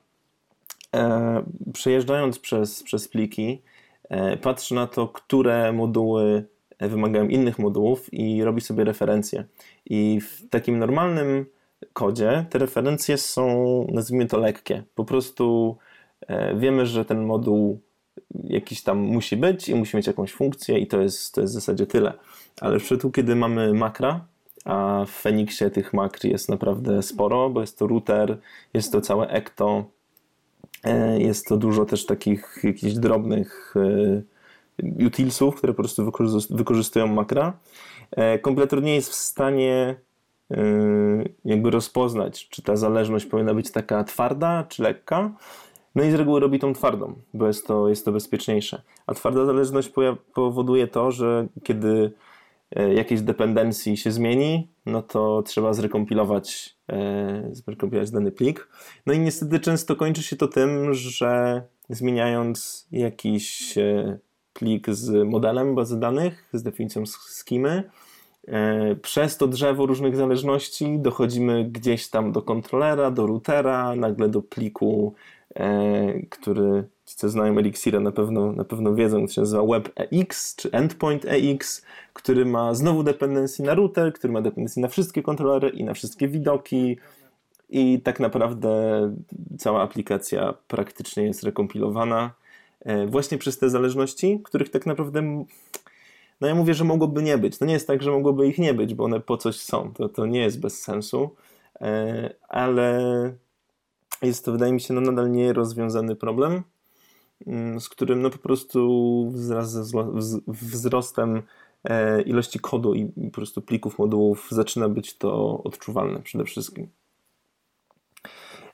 [0.95, 1.43] e,
[1.74, 3.61] przejeżdżając przez, przez pliki
[4.09, 6.45] e, patrzy na to, które moduły
[6.80, 9.43] wymagają innych modułów i robi sobie referencje.
[9.86, 11.45] I w takim normalnym
[11.93, 14.84] kodzie te referencje są, nazwijmy to, lekkie.
[14.95, 15.78] Po prostu
[16.28, 17.80] e, wiemy, że ten moduł
[18.43, 21.55] jakiś tam musi być i musi mieć jakąś funkcję i to jest, to jest w
[21.55, 22.13] zasadzie tyle.
[22.61, 24.26] Ale w przypadku, kiedy mamy makra,
[24.65, 28.38] a w Phoenixie tych makr jest naprawdę sporo, bo jest to router,
[28.73, 29.86] jest to całe ecto,
[30.84, 34.21] e, jest to dużo też takich jakichś drobnych e,
[35.07, 36.11] utilsów, które po prostu
[36.49, 37.53] wykorzystują makra.
[38.11, 39.95] E, kompilator nie jest w stanie
[40.51, 40.63] e,
[41.45, 45.32] jakby rozpoznać, czy ta zależność powinna być taka twarda, czy lekka.
[45.95, 48.82] No i z reguły robi tą twardą, bo jest to, jest to bezpieczniejsze.
[49.07, 49.91] A twarda zależność
[50.34, 52.11] powoduje to, że kiedy
[52.76, 56.76] e, jakieś dependencji się zmieni, no to trzeba zrekompilować,
[57.51, 58.67] zrekompilować dany plik.
[59.05, 63.78] No i niestety często kończy się to tym, że zmieniając jakiś
[64.56, 67.84] plik z modelem bazy danych, z definicją skimy.
[68.47, 74.41] E, przez to drzewo różnych zależności dochodzimy gdzieś tam do kontrolera, do routera, nagle do
[74.41, 75.14] pliku,
[75.56, 80.56] e, który ci, co znają Elixira, na pewno, na pewno wiedzą, który się nazywa WebEX
[80.56, 85.70] czy Endpoint EX, który ma znowu dependencję na router, który ma dependencję na wszystkie kontrolery
[85.70, 86.97] i na wszystkie widoki.
[87.70, 88.70] I tak naprawdę
[89.58, 92.32] cała aplikacja praktycznie jest rekompilowana
[93.07, 95.45] właśnie przez te zależności, których tak naprawdę
[96.41, 97.57] no ja mówię, że mogłoby nie być.
[97.57, 99.93] To nie jest tak, że mogłoby ich nie być, bo one po coś są.
[99.93, 101.36] To, to nie jest bez sensu,
[101.81, 103.01] e, ale
[104.21, 106.63] jest to, wydaje mi się, no nadal nierozwiązany problem,
[107.47, 109.83] mm, z którym no po prostu wraz ze
[110.47, 111.41] wzrostem
[111.83, 116.88] e, ilości kodu i po prostu plików, modułów zaczyna być to odczuwalne przede wszystkim.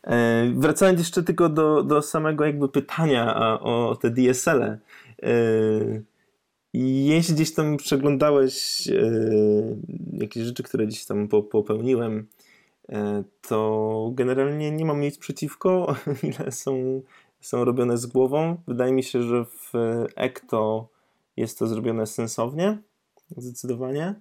[0.08, 4.78] E, wracając jeszcze tylko do, do samego jakby pytania o te DSL-e.
[5.24, 5.32] E,
[6.74, 9.12] jeśli gdzieś tam przeglądałeś e,
[10.14, 12.28] jakieś rzeczy, które gdzieś tam popełniłem,
[13.41, 15.95] to generalnie nie mam nic przeciwko,
[16.39, 17.02] ile są
[17.41, 18.58] są robione z głową.
[18.68, 19.72] Wydaje mi się, że w
[20.16, 20.88] Ecto
[21.38, 22.78] jest to zrobione sensownie,
[23.38, 24.16] zdecydowanie.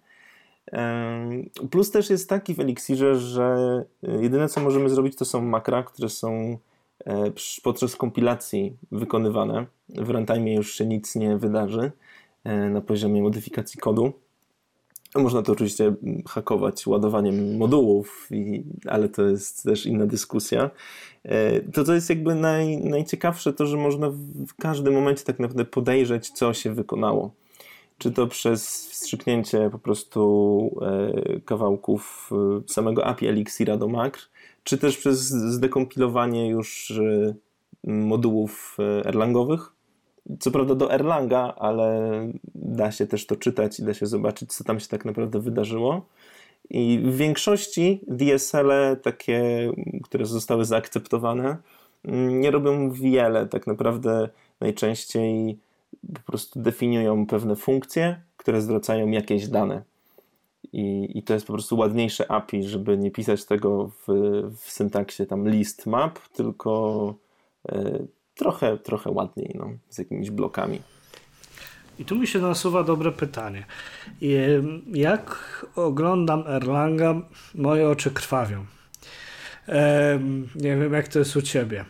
[1.70, 3.56] Plus też jest taki w Elixirze, że
[4.02, 6.58] jedyne co możemy zrobić to są makra, które są
[7.04, 7.32] e,
[7.62, 9.66] podczas kompilacji wykonywane.
[9.88, 11.92] W runtime już się nic nie wydarzy
[12.44, 14.12] e, na poziomie modyfikacji kodu.
[15.14, 15.94] Można to oczywiście
[16.28, 20.70] hakować ładowaniem modułów, i, ale to jest też inna dyskusja.
[21.22, 24.10] E, to, co jest jakby naj, najciekawsze, to że można
[24.48, 27.30] w każdym momencie tak naprawdę podejrzeć, co się wykonało.
[28.00, 34.20] Czy to przez wstrzyknięcie po prostu e, kawałków e, samego API Elixira do makr,
[34.64, 36.92] czy też przez zdekompilowanie już
[37.84, 39.72] modułów Erlangowych
[40.38, 42.10] co prawda do Erlanga, ale
[42.54, 46.06] da się też to czytać i da się zobaczyć, co tam się tak naprawdę wydarzyło.
[46.70, 49.70] I w większości DSL-e, takie,
[50.04, 51.56] które zostały zaakceptowane,
[52.04, 53.46] nie robią wiele.
[53.46, 54.28] Tak naprawdę
[54.60, 55.58] najczęściej
[56.14, 59.82] po prostu definiują pewne funkcje, które zwracają jakieś dane.
[60.72, 64.06] I, I to jest po prostu ładniejsze API, żeby nie pisać tego w,
[64.56, 67.14] w syntaksie tam list map, tylko
[67.72, 70.80] y, trochę, trochę ładniej, no, z jakimiś blokami.
[71.98, 73.64] I tu mi się nasuwa dobre pytanie.
[74.92, 77.14] Jak oglądam Erlanga,
[77.54, 78.64] moje oczy krwawią.
[80.54, 81.84] Nie wiem, jak to jest u ciebie.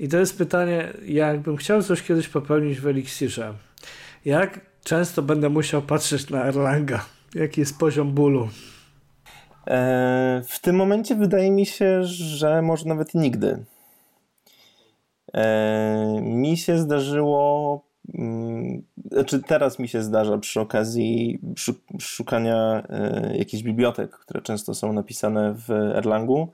[0.00, 3.54] I to jest pytanie, jakbym chciał coś kiedyś popełnić w Elixirze,
[4.24, 7.04] jak często będę musiał patrzeć na Erlanga?
[7.34, 8.48] Jaki jest poziom bólu?
[9.66, 13.64] E, w tym momencie wydaje mi się, że może nawet nigdy.
[15.34, 21.40] E, mi się zdarzyło, mm, znaczy teraz mi się zdarza przy okazji
[21.98, 26.52] szukania e, jakichś bibliotek, które często są napisane w Erlangu,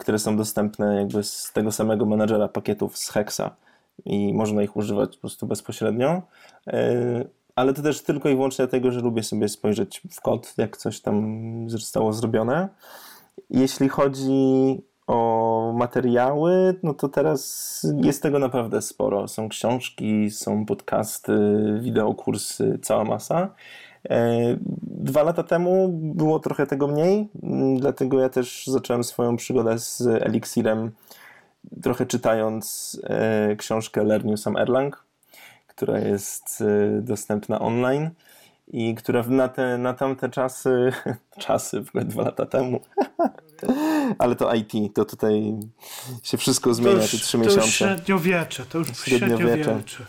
[0.00, 3.56] które są dostępne jakby z tego samego menadżera pakietów z Hexa
[4.04, 6.22] i można ich używać po prostu bezpośrednio.
[7.54, 11.00] Ale to też tylko i wyłącznie dlatego, że lubię sobie spojrzeć w kod, jak coś
[11.00, 12.68] tam zostało zrobione.
[13.50, 19.28] Jeśli chodzi o materiały, no to teraz jest tego naprawdę sporo.
[19.28, 21.32] Są książki, są podcasty,
[21.80, 23.54] wideokursy, cała masa.
[24.08, 27.28] E, dwa lata temu było trochę tego mniej,
[27.76, 30.90] dlatego ja też zacząłem swoją przygodę z Elixirem
[31.82, 35.04] trochę czytając e, książkę Learn Some Erlang,
[35.66, 38.10] która jest e, dostępna online
[38.68, 40.92] i która na, te, na tamte czasy,
[41.38, 42.80] czasy, w ogóle dwa lata temu,
[44.18, 45.54] ale to IT, to tutaj
[46.22, 47.60] się wszystko zmienia, te trzy miesiące.
[47.60, 49.54] To już średniowiecze, to już średniowiecze.
[49.54, 50.04] średniowiecze.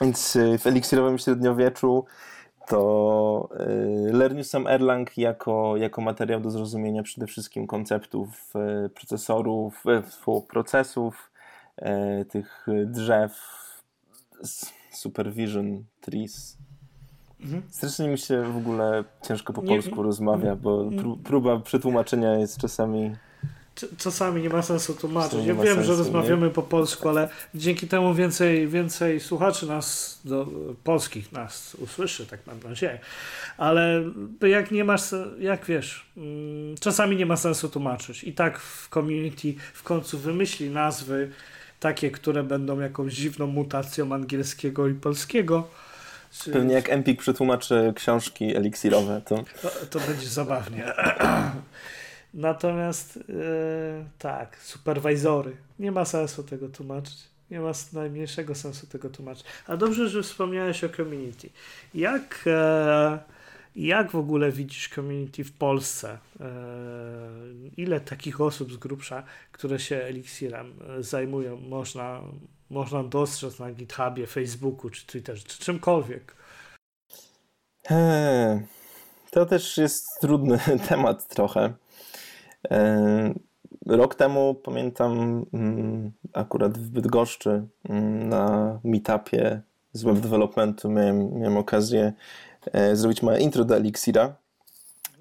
[0.00, 2.04] Więc w eliksirowym średniowieczu
[2.68, 3.48] to
[4.40, 8.52] y, Some Erlang jako, jako materiał do zrozumienia przede wszystkim konceptów
[8.86, 9.84] y, procesorów,
[10.48, 11.30] procesów,
[12.28, 13.32] tych drzew,
[14.92, 16.58] supervision trees,
[17.44, 17.62] Mhm.
[17.70, 20.90] Strasznie mi się w ogóle ciężko po polsku nie, rozmawia, bo
[21.24, 23.16] próba przetłumaczenia jest czasami.
[23.98, 25.46] Czasami nie ma sensu tłumaczyć.
[25.46, 26.52] Ja wiem, sensu, że rozmawiamy nie?
[26.52, 30.46] po polsku, ale dzięki temu więcej, więcej słuchaczy nas, do,
[30.84, 32.98] polskich nas usłyszy, tak mam nadzieję.
[33.58, 34.04] Ale
[34.40, 35.02] jak nie masz,
[35.38, 38.24] jak wiesz, mm, czasami nie ma sensu tłumaczyć.
[38.24, 41.30] I tak w community w końcu wymyśli nazwy
[41.80, 45.68] takie, które będą jakąś dziwną mutacją angielskiego i polskiego.
[46.52, 49.44] Pewnie jak Empik przetłumaczy książki eliksirowe, to...
[49.62, 50.84] To, to będzie zabawnie.
[52.34, 53.24] Natomiast yy,
[54.18, 55.56] tak, superwizory.
[55.78, 57.34] Nie ma sensu tego tłumaczyć.
[57.50, 59.44] Nie ma najmniejszego sensu tego tłumaczyć.
[59.66, 61.50] A dobrze, że wspomniałeś o community.
[61.94, 63.18] Jak, e,
[63.76, 66.18] jak w ogóle widzisz community w Polsce?
[66.40, 66.46] E,
[67.76, 69.22] ile takich osób z grubsza,
[69.52, 72.20] które się eliksirem e, zajmują, można,
[72.70, 76.36] można dostrzec na GitHubie, Facebooku czy Twitterze, czy czymkolwiek?
[77.90, 78.60] Eee,
[79.30, 80.58] to też jest trudny
[80.88, 81.83] temat trochę.
[83.86, 89.60] Rok temu pamiętam mm, akurat w Bydgoszczy mm, na meetupie
[89.92, 92.12] z web developmentu miałem, miałem okazję
[92.72, 94.36] e, zrobić małe intro do Elixira.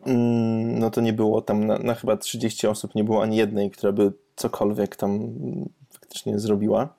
[0.06, 3.72] Mm, no to nie było tam na, na chyba 30 osób, nie było ani jednej,
[3.72, 5.34] która by cokolwiek tam
[5.90, 6.94] faktycznie zrobiła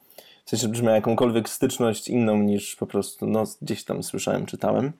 [0.45, 4.93] w sensie, jakąkolwiek styczność inną niż po prostu no, gdzieś tam słyszałem, czytałem.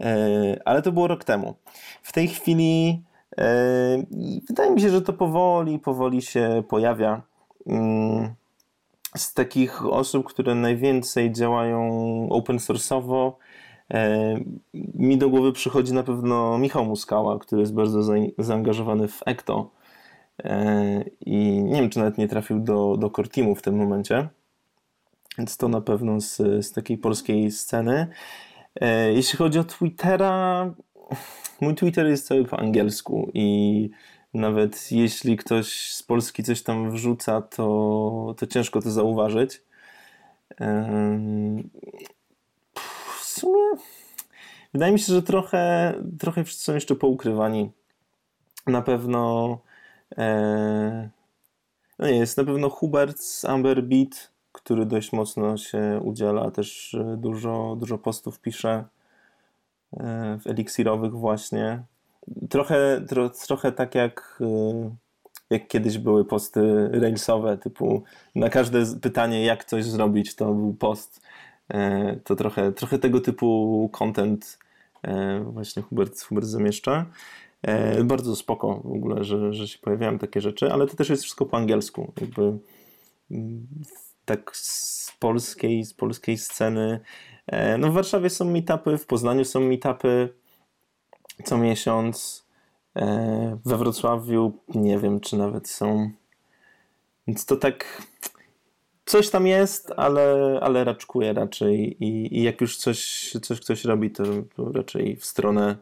[0.00, 1.54] E, ale to było rok temu.
[2.02, 3.02] W tej chwili
[3.38, 4.04] e,
[4.48, 7.22] wydaje mi się, że to powoli, powoli się pojawia.
[7.66, 8.34] Mm,
[9.16, 11.80] z takich osób, które najwięcej działają
[12.30, 13.32] open source'owo,
[13.94, 14.34] e,
[14.94, 18.00] mi do głowy przychodzi na pewno Michał Muskała, który jest bardzo
[18.38, 19.70] zaangażowany w Ecto
[21.20, 24.28] i nie wiem, czy nawet nie trafił do, do core teamu w tym momencie.
[25.38, 28.06] Więc to na pewno z, z takiej polskiej sceny.
[29.14, 30.70] Jeśli chodzi o Twittera,
[31.60, 33.90] mój Twitter jest cały po angielsku i
[34.34, 39.62] nawet jeśli ktoś z Polski coś tam wrzuca, to, to ciężko to zauważyć.
[43.20, 43.64] W sumie
[44.72, 47.70] wydaje mi się, że trochę, trochę wszyscy są jeszcze poukrywani.
[48.66, 49.58] Na pewno
[50.18, 51.10] e,
[51.98, 56.94] no nie, jest na pewno Hubert z Amber Beat, który dość mocno się udziela, też
[56.94, 58.84] e, dużo, dużo postów pisze
[60.40, 61.82] w eliksirowych właśnie.
[62.50, 64.90] Trochę, tro, trochę tak jak, e,
[65.50, 68.02] jak kiedyś były posty railsowe, typu
[68.34, 71.20] na każde pytanie jak coś zrobić to był post.
[72.24, 74.58] To trochę, trochę tego typu content
[75.44, 77.06] właśnie Hubert, Hubert zamieszcza.
[78.04, 81.46] Bardzo spoko w ogóle, że, że się pojawiają takie rzeczy, ale to też jest wszystko
[81.46, 82.12] po angielsku.
[82.20, 82.58] Jakby
[83.30, 83.66] mm,
[84.24, 87.00] tak z polskiej, z polskiej sceny.
[87.46, 90.28] E, no w Warszawie są meetupy, w Poznaniu są meetupy
[91.44, 92.44] co miesiąc.
[92.96, 96.10] E, we Wrocławiu nie wiem, czy nawet są.
[97.26, 98.02] Więc to tak
[99.04, 104.10] coś tam jest, ale, ale raczkuje raczej i, i jak już coś, coś ktoś robi,
[104.10, 104.24] to,
[104.56, 105.76] to raczej w stronę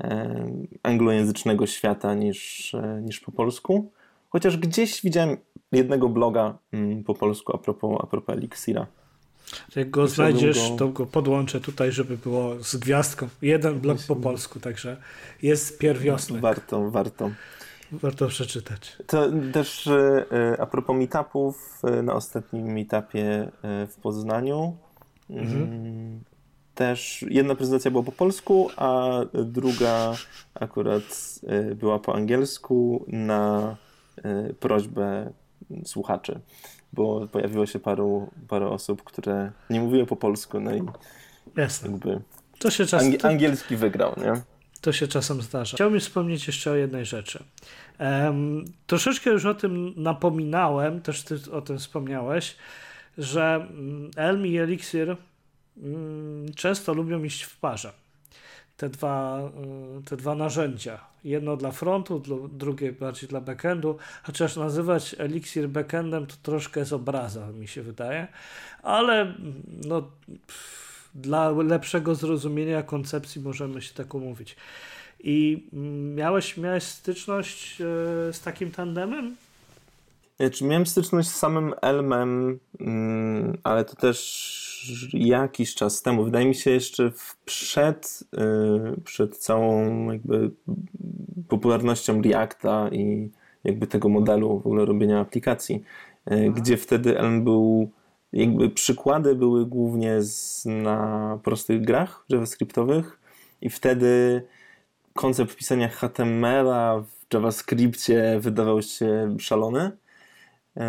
[0.00, 0.46] e,
[0.82, 3.90] anglojęzycznego świata niż, e, niż po polsku.
[4.28, 5.36] Chociaż gdzieś widziałem
[5.72, 8.86] jednego bloga mm, po polsku a propos, a propos Elixira.
[9.76, 10.76] Jak go znajdziesz, go...
[10.76, 13.28] to go podłączę tutaj, żeby było z gwiazdką.
[13.42, 14.96] Jeden blog po polsku, także
[15.42, 16.40] jest pierwiosnek.
[16.40, 17.30] Warto, warto.
[17.92, 18.96] Warto przeczytać.
[19.06, 24.76] To też e, a propos meetupów, e, na ostatnim meetupie e, w Poznaniu
[25.30, 25.62] mhm.
[25.62, 26.20] Mm,
[26.74, 30.14] też jedna prezentacja była po polsku, a druga
[30.54, 31.38] akurat
[31.74, 33.76] była po angielsku na
[34.60, 35.32] prośbę
[35.84, 36.40] słuchaczy,
[36.92, 40.82] bo pojawiło się paru, parę osób, które nie mówiły po polsku, no i
[41.56, 41.90] Jasne.
[41.90, 42.20] jakby
[42.58, 43.02] to się czas...
[43.02, 44.32] Angi angielski wygrał, nie?
[44.80, 45.76] To się czasem zdarza.
[45.76, 47.44] Chciałbym wspomnieć jeszcze o jednej rzeczy.
[48.00, 52.56] Um, troszeczkę już o tym napominałem, też ty o tym wspomniałeś,
[53.18, 55.16] że mm, Elm i Elixir
[55.76, 57.92] um, często lubią iść w parze
[58.76, 59.40] te dwa,
[60.00, 61.00] y, te dwa narzędzia.
[61.24, 62.22] Jedno dla frontu,
[62.52, 68.28] drugie bardziej dla backendu, chociaż nazywać Elixir backendem to troszkę z obraza, mi się wydaje,
[68.82, 69.34] ale
[69.84, 70.02] no,
[70.46, 74.56] pff, dla lepszego zrozumienia koncepcji możemy się tak umówić.
[75.20, 77.84] I mm, miałeś, miałeś styczność y,
[78.32, 79.36] z takim tandemem?
[80.52, 84.65] Czy miałem styczność z samym Elmem, mm, ale to też
[85.12, 87.12] jakiś czas temu, wydaje mi się jeszcze
[87.44, 88.24] przed,
[88.96, 90.50] y, przed całą jakby
[91.48, 93.30] popularnością Reacta i
[93.64, 96.52] jakby tego modelu w ogóle robienia aplikacji, y, mhm.
[96.52, 97.90] gdzie wtedy Elm był,
[98.32, 103.20] jakby przykłady były głównie z, na prostych grach javascriptowych
[103.60, 104.42] i wtedy
[105.14, 109.90] koncept pisania HTML-a w JavaScriptie wydawał się szalony.
[110.76, 110.80] Y,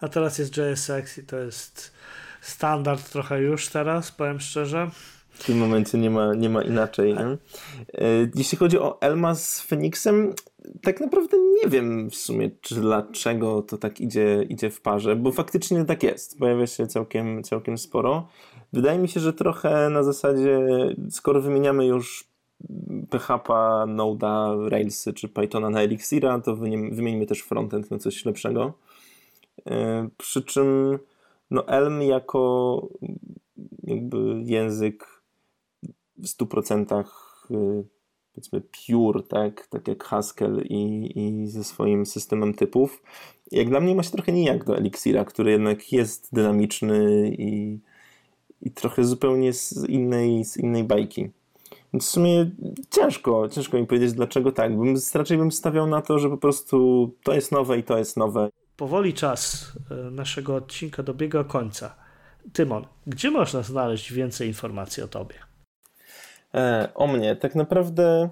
[0.00, 1.92] A teraz jest JSX i to jest
[2.40, 4.90] standard trochę już teraz, powiem szczerze.
[5.30, 7.14] W tym momencie nie ma, nie ma inaczej.
[7.14, 7.20] Nie?
[7.24, 7.38] E,
[8.34, 10.34] jeśli chodzi o Elma z Phoenixem,
[10.82, 15.32] tak naprawdę nie wiem w sumie, czy dlaczego to tak idzie, idzie w parze, bo
[15.32, 16.38] faktycznie tak jest.
[16.38, 18.28] Pojawia się całkiem, całkiem sporo.
[18.72, 20.58] Wydaje mi się, że trochę na zasadzie,
[21.10, 22.24] skoro wymieniamy już
[23.10, 23.52] PHP,
[23.86, 28.72] Node'a, Railsy czy Pythona na Elixira, to wymieńmy też frontend na coś lepszego.
[29.66, 30.98] E, przy czym
[31.50, 32.88] no Elm jako
[33.82, 35.22] jakby język
[36.18, 37.04] w 100%
[37.50, 37.84] y,
[38.34, 43.02] powiedzmy pure, tak, tak jak Haskell i, i ze swoim systemem typów.
[43.52, 47.78] Jak dla mnie ma się trochę nijak do Elixira, który jednak jest dynamiczny i,
[48.62, 51.30] i trochę zupełnie z innej, z innej bajki.
[51.92, 52.50] Więc w sumie
[52.90, 54.78] ciężko, ciężko mi powiedzieć dlaczego tak.
[54.78, 58.16] Bym, raczej bym stawiał na to, że po prostu to jest nowe i to jest
[58.16, 61.96] nowe powoli czas e, naszego odcinka dobiega końca.
[62.52, 65.34] Tymon, gdzie można znaleźć więcej informacji o tobie?
[66.54, 67.36] E, o mnie.
[67.36, 68.28] Tak naprawdę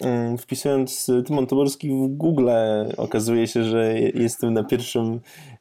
[0.00, 2.48] mm, wpisując Tymon Toborski w Google
[2.96, 5.20] okazuje się, że jestem na pierwszym,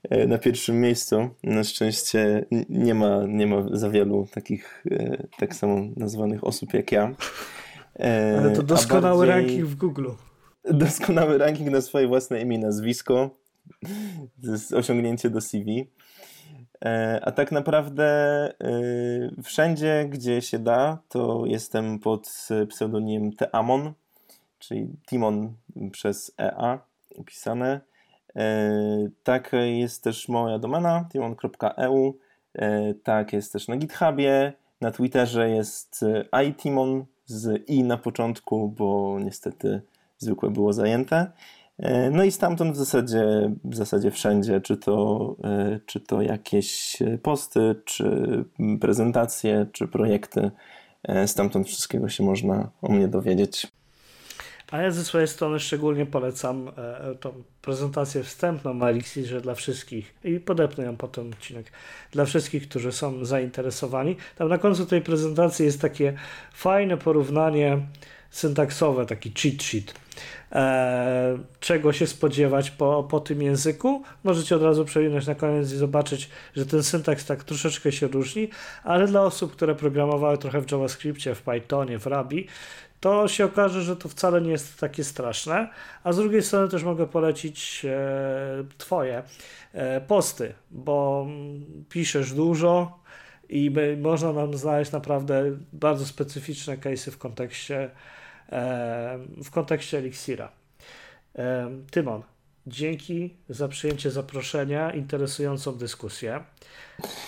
[0.10, 1.30] e, na pierwszym miejscu.
[1.44, 4.84] Na szczęście nie ma, nie ma za wielu takich
[5.40, 7.12] tak samo nazwanych osób jak ja.
[8.40, 9.46] Ale to doskonały bardziej...
[9.46, 10.10] ranking w Google.
[10.64, 13.47] Doskonały ranking na swoje własne imię i nazwisko
[14.74, 15.88] osiągnięcie do CV.
[16.86, 23.94] E, a tak naprawdę e, wszędzie, gdzie się da, to jestem pod pseudonimem Teamon,
[24.60, 25.54] czyli Timon
[25.92, 26.80] przez EA
[27.26, 27.82] pisane.
[28.36, 28.70] E,
[29.24, 32.18] tak jest też moja domena, timon.eu.
[33.04, 36.06] Tak, jest też na GitHubie, na Twitterze jest
[36.48, 39.82] iTimon z i na początku, bo niestety
[40.18, 41.32] zwykłe było zajęte.
[41.80, 46.98] E, no i stamtąd w zasadzie, w zasadzie wszędzie, czy to, e, czy to jakieś
[47.24, 48.06] posty, czy
[48.82, 50.52] prezentacje, czy projekty,
[51.04, 53.68] e, stamtąd wszystkiego się można o mnie dowiedzieć.
[54.72, 56.72] A ja ze swojej strony szczególnie polecam
[57.20, 61.72] tą prezentację wstępną na Elixirze dla wszystkich i podepnę ją potem odcinek
[62.12, 64.16] dla wszystkich, którzy są zainteresowani.
[64.36, 66.14] Tam na końcu tej prezentacji jest takie
[66.54, 67.80] fajne porównanie
[68.32, 69.94] syntaksowe, taki cheat sheet
[70.52, 74.04] e, czego się spodziewać po, po tym języku.
[74.24, 78.50] Możecie od razu przewinąć na koniec i zobaczyć, że ten syntaks tak troszeczkę się różni,
[78.84, 82.44] ale dla osób, które programowały trochę w JavaScriptie, w Pythonie, w Ruby,
[83.00, 85.70] to się okaże, że to wcale nie jest takie straszne.
[86.04, 89.24] A z drugiej strony też mogę polecić e, Twoje
[89.74, 91.28] e, posty, bo
[91.90, 93.00] piszesz dużo
[93.50, 93.72] i
[94.02, 97.90] można nam znaleźć naprawdę bardzo specyficzne case'y w kontekście
[99.44, 100.52] w kontekście Elixira.
[101.92, 102.22] Tymon,
[102.68, 106.44] dzięki za przyjęcie zaproszenia, interesującą dyskusję.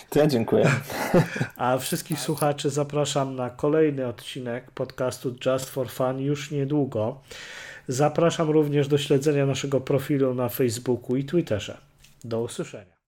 [0.09, 0.72] To ja dziękuję.
[1.57, 7.22] A wszystkich słuchaczy zapraszam na kolejny odcinek podcastu Just for Fun już niedługo.
[7.88, 11.78] Zapraszam również do śledzenia naszego profilu na Facebooku i Twitterze.
[12.24, 12.98] Do usłyszenia.